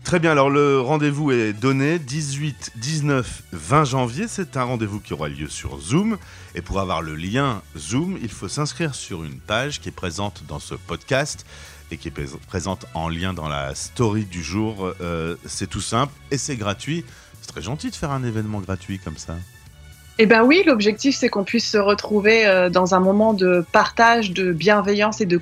Très 0.04 0.18
bien, 0.18 0.32
alors 0.32 0.50
le 0.50 0.80
rendez-vous 0.80 1.30
est 1.30 1.52
donné 1.52 1.98
18, 1.98 2.72
19, 2.76 3.44
20 3.52 3.84
janvier. 3.84 4.26
C'est 4.28 4.56
un 4.56 4.64
rendez-vous 4.64 5.00
qui 5.00 5.14
aura 5.14 5.28
lieu 5.28 5.48
sur 5.48 5.78
Zoom. 5.80 6.18
Et 6.54 6.60
pour 6.60 6.80
avoir 6.80 7.02
le 7.02 7.14
lien 7.14 7.62
Zoom, 7.78 8.18
il 8.20 8.28
faut 8.28 8.48
s'inscrire 8.48 8.94
sur 8.94 9.24
une 9.24 9.38
page 9.38 9.80
qui 9.80 9.88
est 9.88 9.92
présente 9.92 10.42
dans 10.48 10.58
ce 10.58 10.74
podcast 10.74 11.46
et 11.90 11.96
qui 11.96 12.08
est 12.08 12.36
présente 12.46 12.84
en 12.94 13.08
lien 13.08 13.32
dans 13.32 13.48
la 13.48 13.74
story 13.74 14.24
du 14.24 14.42
jour. 14.42 14.92
Euh, 15.00 15.36
c'est 15.46 15.70
tout 15.70 15.80
simple 15.80 16.12
et 16.30 16.36
c'est 16.36 16.56
gratuit. 16.56 17.04
C'est 17.40 17.48
très 17.48 17.62
gentil 17.62 17.90
de 17.90 17.96
faire 17.96 18.10
un 18.10 18.24
événement 18.24 18.60
gratuit 18.60 18.98
comme 18.98 19.16
ça. 19.16 19.36
Eh 20.22 20.26
ben 20.26 20.44
oui, 20.44 20.62
l'objectif 20.64 21.16
c'est 21.16 21.28
qu'on 21.28 21.42
puisse 21.42 21.68
se 21.68 21.78
retrouver 21.78 22.46
euh, 22.46 22.70
dans 22.70 22.94
un 22.94 23.00
moment 23.00 23.34
de 23.34 23.66
partage, 23.72 24.30
de 24.30 24.52
bienveillance 24.52 25.20
et 25.20 25.26
de, 25.26 25.36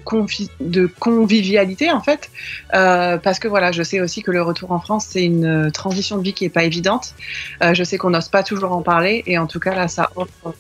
convivialité 0.86 1.92
en 1.92 2.00
fait, 2.00 2.30
Euh, 2.72 3.18
parce 3.18 3.38
que 3.38 3.46
voilà, 3.46 3.72
je 3.72 3.82
sais 3.82 4.00
aussi 4.00 4.22
que 4.22 4.30
le 4.30 4.40
retour 4.40 4.72
en 4.72 4.80
France 4.80 5.04
c'est 5.10 5.22
une 5.22 5.66
euh, 5.66 5.70
transition 5.70 6.16
de 6.16 6.22
vie 6.22 6.32
qui 6.32 6.46
est 6.46 6.54
pas 6.58 6.64
évidente. 6.64 7.14
Je 7.60 7.84
sais 7.84 7.98
qu'on 7.98 8.08
n'ose 8.08 8.30
pas 8.30 8.42
toujours 8.42 8.72
en 8.72 8.80
parler 8.80 9.22
et 9.26 9.36
en 9.36 9.46
tout 9.46 9.60
cas 9.60 9.74
là 9.74 9.86
ça 9.86 10.08
offre 10.16 10.54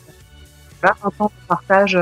un 0.82 1.10
temps 1.16 1.32
de 1.34 1.46
partage. 1.48 1.96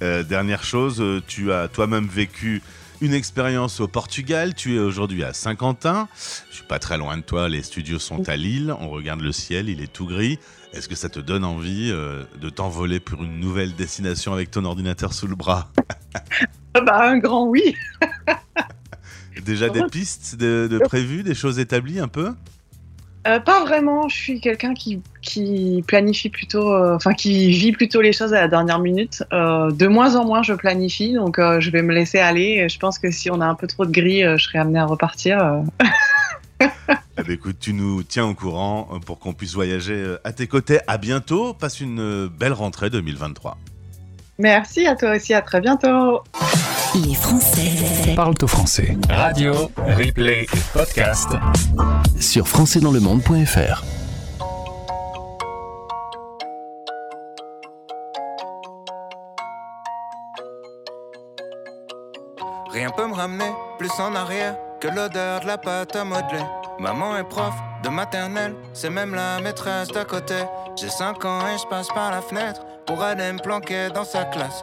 dernière 0.00 0.64
chose, 0.64 1.04
tu 1.26 1.52
as 1.52 1.68
toi-même 1.68 2.06
vécu 2.06 2.62
une 3.04 3.12
expérience 3.12 3.80
au 3.80 3.86
Portugal. 3.86 4.54
Tu 4.54 4.76
es 4.76 4.78
aujourd'hui 4.78 5.24
à 5.24 5.34
Saint-Quentin. 5.34 6.08
Je 6.50 6.56
suis 6.56 6.64
pas 6.64 6.78
très 6.78 6.96
loin 6.96 7.18
de 7.18 7.22
toi. 7.22 7.50
Les 7.50 7.62
studios 7.62 7.98
sont 7.98 8.28
à 8.30 8.36
Lille. 8.36 8.74
On 8.80 8.88
regarde 8.88 9.20
le 9.20 9.30
ciel, 9.30 9.68
il 9.68 9.82
est 9.82 9.92
tout 9.92 10.06
gris. 10.06 10.38
Est-ce 10.72 10.88
que 10.88 10.94
ça 10.94 11.10
te 11.10 11.20
donne 11.20 11.44
envie 11.44 11.90
euh, 11.92 12.24
de 12.40 12.48
t'envoler 12.48 13.00
pour 13.00 13.22
une 13.22 13.38
nouvelle 13.38 13.74
destination 13.74 14.32
avec 14.32 14.50
ton 14.50 14.64
ordinateur 14.64 15.12
sous 15.12 15.26
le 15.26 15.36
bras? 15.36 15.70
Bah, 16.74 17.08
un 17.08 17.18
grand 17.18 17.46
oui. 17.46 17.76
Déjà 19.44 19.68
des 19.68 19.84
pistes 19.92 20.34
de, 20.34 20.66
de 20.68 20.78
prévues, 20.78 21.22
des 21.22 21.36
choses 21.36 21.60
établies 21.60 22.00
un 22.00 22.08
peu? 22.08 22.34
Euh, 23.26 23.40
pas 23.40 23.64
vraiment. 23.64 24.08
Je 24.08 24.16
suis 24.16 24.40
quelqu'un 24.40 24.74
qui, 24.74 25.00
qui 25.22 25.82
planifie 25.86 26.28
plutôt, 26.28 26.74
euh, 26.74 26.94
enfin 26.94 27.14
qui 27.14 27.50
vit 27.50 27.72
plutôt 27.72 28.02
les 28.02 28.12
choses 28.12 28.34
à 28.34 28.40
la 28.40 28.48
dernière 28.48 28.78
minute. 28.78 29.24
Euh, 29.32 29.70
de 29.70 29.86
moins 29.86 30.16
en 30.16 30.24
moins, 30.24 30.42
je 30.42 30.52
planifie, 30.52 31.14
donc 31.14 31.38
je 31.38 31.70
vais 31.70 31.82
me 31.82 31.94
laisser 31.94 32.18
aller. 32.18 32.62
Et 32.64 32.68
je 32.68 32.78
pense 32.78 32.98
que 32.98 33.10
si 33.10 33.30
on 33.30 33.40
a 33.40 33.46
un 33.46 33.54
peu 33.54 33.66
trop 33.66 33.86
de 33.86 33.92
gris, 33.92 34.22
je 34.22 34.42
serai 34.42 34.58
amenée 34.58 34.78
à 34.78 34.86
repartir. 34.86 35.38
ben, 36.60 37.24
écoute, 37.28 37.56
tu 37.60 37.72
nous 37.72 38.02
tiens 38.02 38.26
au 38.26 38.34
courant 38.34 38.88
pour 39.06 39.18
qu'on 39.18 39.32
puisse 39.32 39.54
voyager 39.54 40.16
à 40.24 40.32
tes 40.32 40.46
côtés. 40.46 40.80
À 40.86 40.98
bientôt. 40.98 41.54
Passe 41.54 41.80
une 41.80 42.28
belle 42.28 42.52
rentrée 42.52 42.90
2023. 42.90 43.56
Merci 44.38 44.86
à 44.86 44.96
toi 44.96 45.16
aussi. 45.16 45.32
À 45.32 45.40
très 45.40 45.60
bientôt. 45.60 46.22
Les 46.94 47.14
Français. 47.14 48.14
Parle-toi 48.14 48.46
français. 48.46 48.96
Radio, 49.10 49.52
replay 49.76 50.42
et 50.42 50.58
podcast. 50.72 51.28
sur 52.20 52.46
françaisdanslemonde.fr. 52.46 53.82
Rien 62.70 62.90
peut 62.90 63.08
me 63.08 63.14
ramener 63.14 63.50
plus 63.78 63.90
en 63.98 64.14
arrière 64.14 64.56
que 64.80 64.86
l'odeur 64.86 65.40
de 65.40 65.46
la 65.46 65.58
pâte 65.58 65.96
à 65.96 66.04
modeler. 66.04 66.44
Maman 66.78 67.16
est 67.16 67.24
prof 67.24 67.54
de 67.82 67.88
maternelle, 67.88 68.54
c'est 68.72 68.90
même 68.90 69.14
la 69.14 69.40
maîtresse 69.40 69.88
d'à 69.88 70.04
côté. 70.04 70.36
J'ai 70.76 70.90
5 70.90 71.24
ans 71.24 71.40
et 71.48 71.58
je 71.58 71.66
passe 71.66 71.88
par 71.88 72.12
la 72.12 72.22
fenêtre 72.22 72.60
pour 72.86 73.02
aller 73.02 73.32
me 73.32 73.38
planquer 73.38 73.88
dans 73.92 74.04
sa 74.04 74.24
classe. 74.24 74.62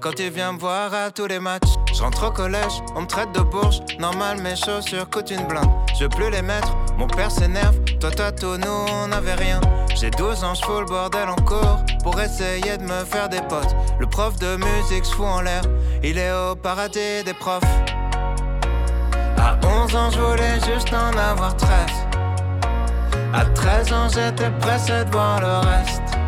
Quand 0.00 0.20
il 0.20 0.30
vient 0.30 0.52
me 0.52 0.58
voir 0.58 0.94
à 0.94 1.10
tous 1.10 1.26
les 1.26 1.40
matchs, 1.40 1.74
je 1.92 2.00
rentre 2.00 2.28
au 2.28 2.30
collège, 2.30 2.82
on 2.94 3.00
me 3.00 3.06
traite 3.06 3.32
de 3.32 3.40
bourge. 3.40 3.80
Normal, 3.98 4.40
mes 4.40 4.54
chaussures 4.54 5.10
coûtent 5.10 5.32
une 5.32 5.44
blinde. 5.46 5.68
Je 5.98 6.04
veux 6.04 6.08
plus 6.08 6.30
les 6.30 6.40
mettre, 6.40 6.76
mon 6.96 7.08
père 7.08 7.32
s'énerve. 7.32 7.76
Toi, 7.98 8.12
toi, 8.12 8.30
tout, 8.30 8.56
nous, 8.58 8.86
on 8.92 9.10
avait 9.10 9.34
rien. 9.34 9.60
J'ai 9.96 10.10
12 10.10 10.44
ans, 10.44 10.54
je 10.54 10.80
le 10.80 10.86
bordel 10.86 11.28
en 11.28 11.34
cours 11.42 11.78
pour 12.04 12.20
essayer 12.20 12.76
de 12.76 12.84
me 12.84 13.04
faire 13.04 13.28
des 13.28 13.40
potes. 13.48 13.74
Le 13.98 14.06
prof 14.06 14.36
de 14.38 14.56
musique 14.56 15.04
se 15.04 15.14
fout 15.14 15.26
en 15.26 15.40
l'air, 15.40 15.62
il 16.04 16.16
est 16.16 16.32
au 16.32 16.54
paradis 16.54 17.24
des 17.24 17.34
profs. 17.34 17.64
À 19.36 19.58
11 19.66 19.96
ans, 19.96 20.10
je 20.10 20.20
voulais 20.20 20.60
juste 20.72 20.92
en 20.94 21.16
avoir 21.18 21.56
13. 21.56 21.70
À 23.34 23.44
13 23.44 23.92
ans, 23.92 24.08
j'étais 24.08 24.50
pressé 24.60 25.04
de 25.04 25.10
voir 25.10 25.40
le 25.40 25.68
reste. 25.68 26.27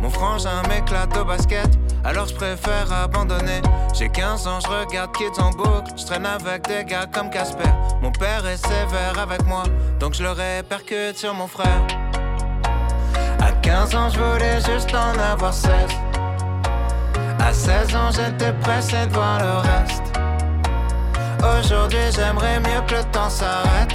Mon 0.00 0.08
frangin 0.10 0.62
m'éclate 0.68 1.16
au 1.16 1.24
basket. 1.24 1.68
Alors 2.04 2.26
je 2.26 2.34
préfère 2.34 2.90
abandonner. 2.92 3.60
J'ai 3.92 4.08
15 4.08 4.46
ans, 4.46 4.60
je 4.60 4.68
regarde 4.68 5.12
Kids 5.16 5.40
en 5.40 5.50
boucle. 5.50 5.92
Je 5.96 6.04
traîne 6.04 6.26
avec 6.26 6.66
des 6.66 6.84
gars 6.84 7.06
comme 7.06 7.30
Casper. 7.30 7.68
Mon 8.00 8.10
père 8.10 8.46
est 8.46 8.56
sévère 8.56 9.18
avec 9.18 9.44
moi, 9.46 9.64
donc 9.98 10.14
je 10.14 10.22
le 10.22 10.30
répercute 10.30 11.18
sur 11.18 11.34
mon 11.34 11.46
frère. 11.46 11.86
À 13.40 13.52
15 13.52 13.94
ans, 13.94 14.08
je 14.08 14.18
voulais 14.18 14.60
juste 14.60 14.94
en 14.94 15.18
avoir 15.18 15.52
16. 15.52 15.70
À 17.38 17.52
16 17.52 17.94
ans, 17.96 18.10
j'étais 18.10 18.52
pressé 18.54 19.06
de 19.06 19.12
voir 19.12 19.38
le 19.40 19.58
reste. 19.58 20.02
Aujourd'hui, 21.58 21.98
j'aimerais 22.14 22.60
mieux 22.60 22.80
que 22.86 22.94
le 22.94 23.04
temps 23.12 23.30
s'arrête. 23.30 23.94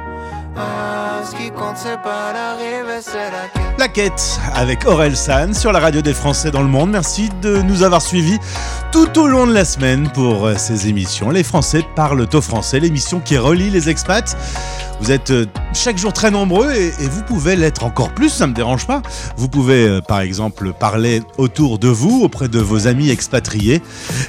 La 2.57 3.47
quête. 3.53 3.79
La 3.79 3.87
quête 3.87 4.39
avec 4.53 4.85
Aurel 4.85 5.15
San 5.15 5.53
sur 5.53 5.71
la 5.71 5.79
radio 5.79 6.01
des 6.01 6.13
Français 6.13 6.51
dans 6.51 6.61
le 6.61 6.67
monde. 6.67 6.91
Merci 6.91 7.29
de 7.41 7.61
nous 7.61 7.83
avoir 7.83 8.01
suivis 8.01 8.37
tout 8.91 9.17
au 9.17 9.27
long 9.27 9.47
de 9.47 9.53
la 9.53 9.63
semaine 9.65 10.09
pour 10.11 10.45
euh, 10.45 10.55
ces 10.57 10.89
émissions. 10.89 11.29
Les 11.29 11.43
Français 11.43 11.85
parlent 11.95 12.27
au 12.33 12.41
français, 12.41 12.79
l'émission 12.79 13.19
qui 13.19 13.37
relie 13.37 13.69
les 13.69 13.89
expats. 13.89 14.35
Vous 14.99 15.11
êtes 15.11 15.31
euh, 15.31 15.45
chaque 15.73 15.97
jour 15.97 16.11
très 16.11 16.31
nombreux 16.31 16.71
et, 16.73 16.91
vous 17.11 17.23
pouvez 17.23 17.55
l'être 17.55 17.83
encore 17.83 18.13
plus, 18.13 18.29
ça 18.29 18.47
me 18.47 18.53
dérange 18.53 18.85
pas. 18.85 19.01
Vous 19.37 19.47
pouvez 19.47 19.87
euh, 19.87 20.01
par 20.01 20.19
exemple 20.19 20.73
parler 20.73 21.21
autour 21.37 21.79
de 21.79 21.87
vous, 21.87 22.21
auprès 22.23 22.47
de 22.47 22.59
vos 22.59 22.87
amis 22.87 23.09
expatriés. 23.09 23.81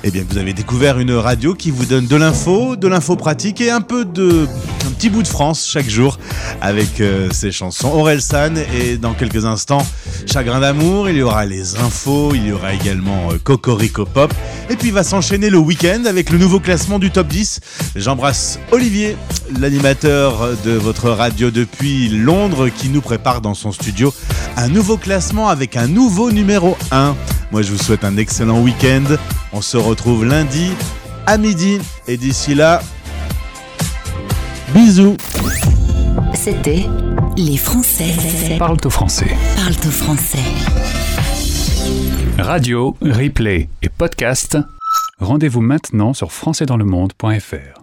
Eh 0.05 0.11
bien, 0.11 0.25
vous 0.29 0.39
avez 0.39 0.53
découvert 0.53 0.99
une 0.99 1.13
radio 1.13 1.55
qui 1.55 1.71
vous 1.71 1.85
donne 1.85 2.07
de 2.07 2.17
l'info, 2.17 2.77
de 2.77 2.89
l'info 2.89 3.17
pratique 3.17 3.61
et 3.61 3.71
un 3.71 3.81
peu 3.81 4.05
de 4.05 4.47
un 4.87 4.91
petit 4.91 5.11
bout 5.11 5.23
de 5.23 5.29
France 5.29 5.67
chaque 5.67 5.89
jour 5.89 6.19
avec 6.61 7.01
euh, 7.01 7.29
ses 7.33 7.53
chansons. 7.53 7.91
Aurel 7.93 8.21
San 8.23 8.59
et 8.59 8.97
dans 8.97 9.15
quelques 9.15 9.45
instants 9.45 9.87
Chagrin 10.27 10.61
d'amour, 10.61 11.09
il 11.09 11.17
y 11.17 11.23
aura 11.23 11.45
les 11.45 11.77
infos, 11.77 12.35
il 12.35 12.47
y 12.47 12.53
aura 12.53 12.73
également 12.73 13.31
euh, 13.33 13.39
Cocorico 13.43 14.05
Pop 14.05 14.33
et 14.71 14.77
puis 14.77 14.91
va 14.91 15.03
s'enchaîner 15.03 15.51
le 15.51 15.59
week-end 15.59 16.05
avec 16.07 16.31
le 16.31 16.39
nouveau 16.39 16.61
classement 16.61 16.99
du 16.99 17.11
top 17.11 17.29
10. 17.29 17.61
J'embrasse 17.97 18.59
Olivier, 18.71 19.17
l'animateur 19.59 20.51
de 20.65 20.73
votre 20.73 21.11
radio 21.11 21.32
depuis 21.39 22.09
Londres 22.09 22.69
qui 22.69 22.89
nous 22.89 23.01
prépare 23.01 23.41
dans 23.41 23.55
son 23.55 23.73
studio 23.73 24.13
un 24.57 24.69
nouveau 24.69 24.97
classement 24.97 25.49
avec 25.49 25.77
un 25.77 25.87
nouveau 25.87 26.31
numéro 26.31 26.77
1. 26.91 27.17
Moi 27.51 27.63
je 27.63 27.73
vous 27.73 27.79
souhaite 27.83 28.05
un 28.05 28.17
excellent 28.17 28.61
week-end. 28.61 29.05
On 29.53 29.61
se 29.61 29.77
retrouve 29.77 30.25
lundi 30.25 30.71
à 31.27 31.39
midi 31.39 31.79
et 32.07 32.17
d'ici 32.17 32.55
là, 32.55 32.83
bisous. 34.75 35.17
C'était 36.35 36.87
Les 37.37 37.57
Français. 37.57 38.15
Parle 38.59 38.77
au 38.85 38.91
français. 38.91 39.37
Parle 39.57 39.75
au 39.87 39.91
français. 39.91 40.39
Radio, 42.39 42.97
replay 43.01 43.69
et 43.83 43.89
podcast. 43.89 44.59
Rendez-vous 45.19 45.61
maintenant 45.61 46.13
sur 46.15 46.33
françaisdanslemonde.fr. 46.33 47.81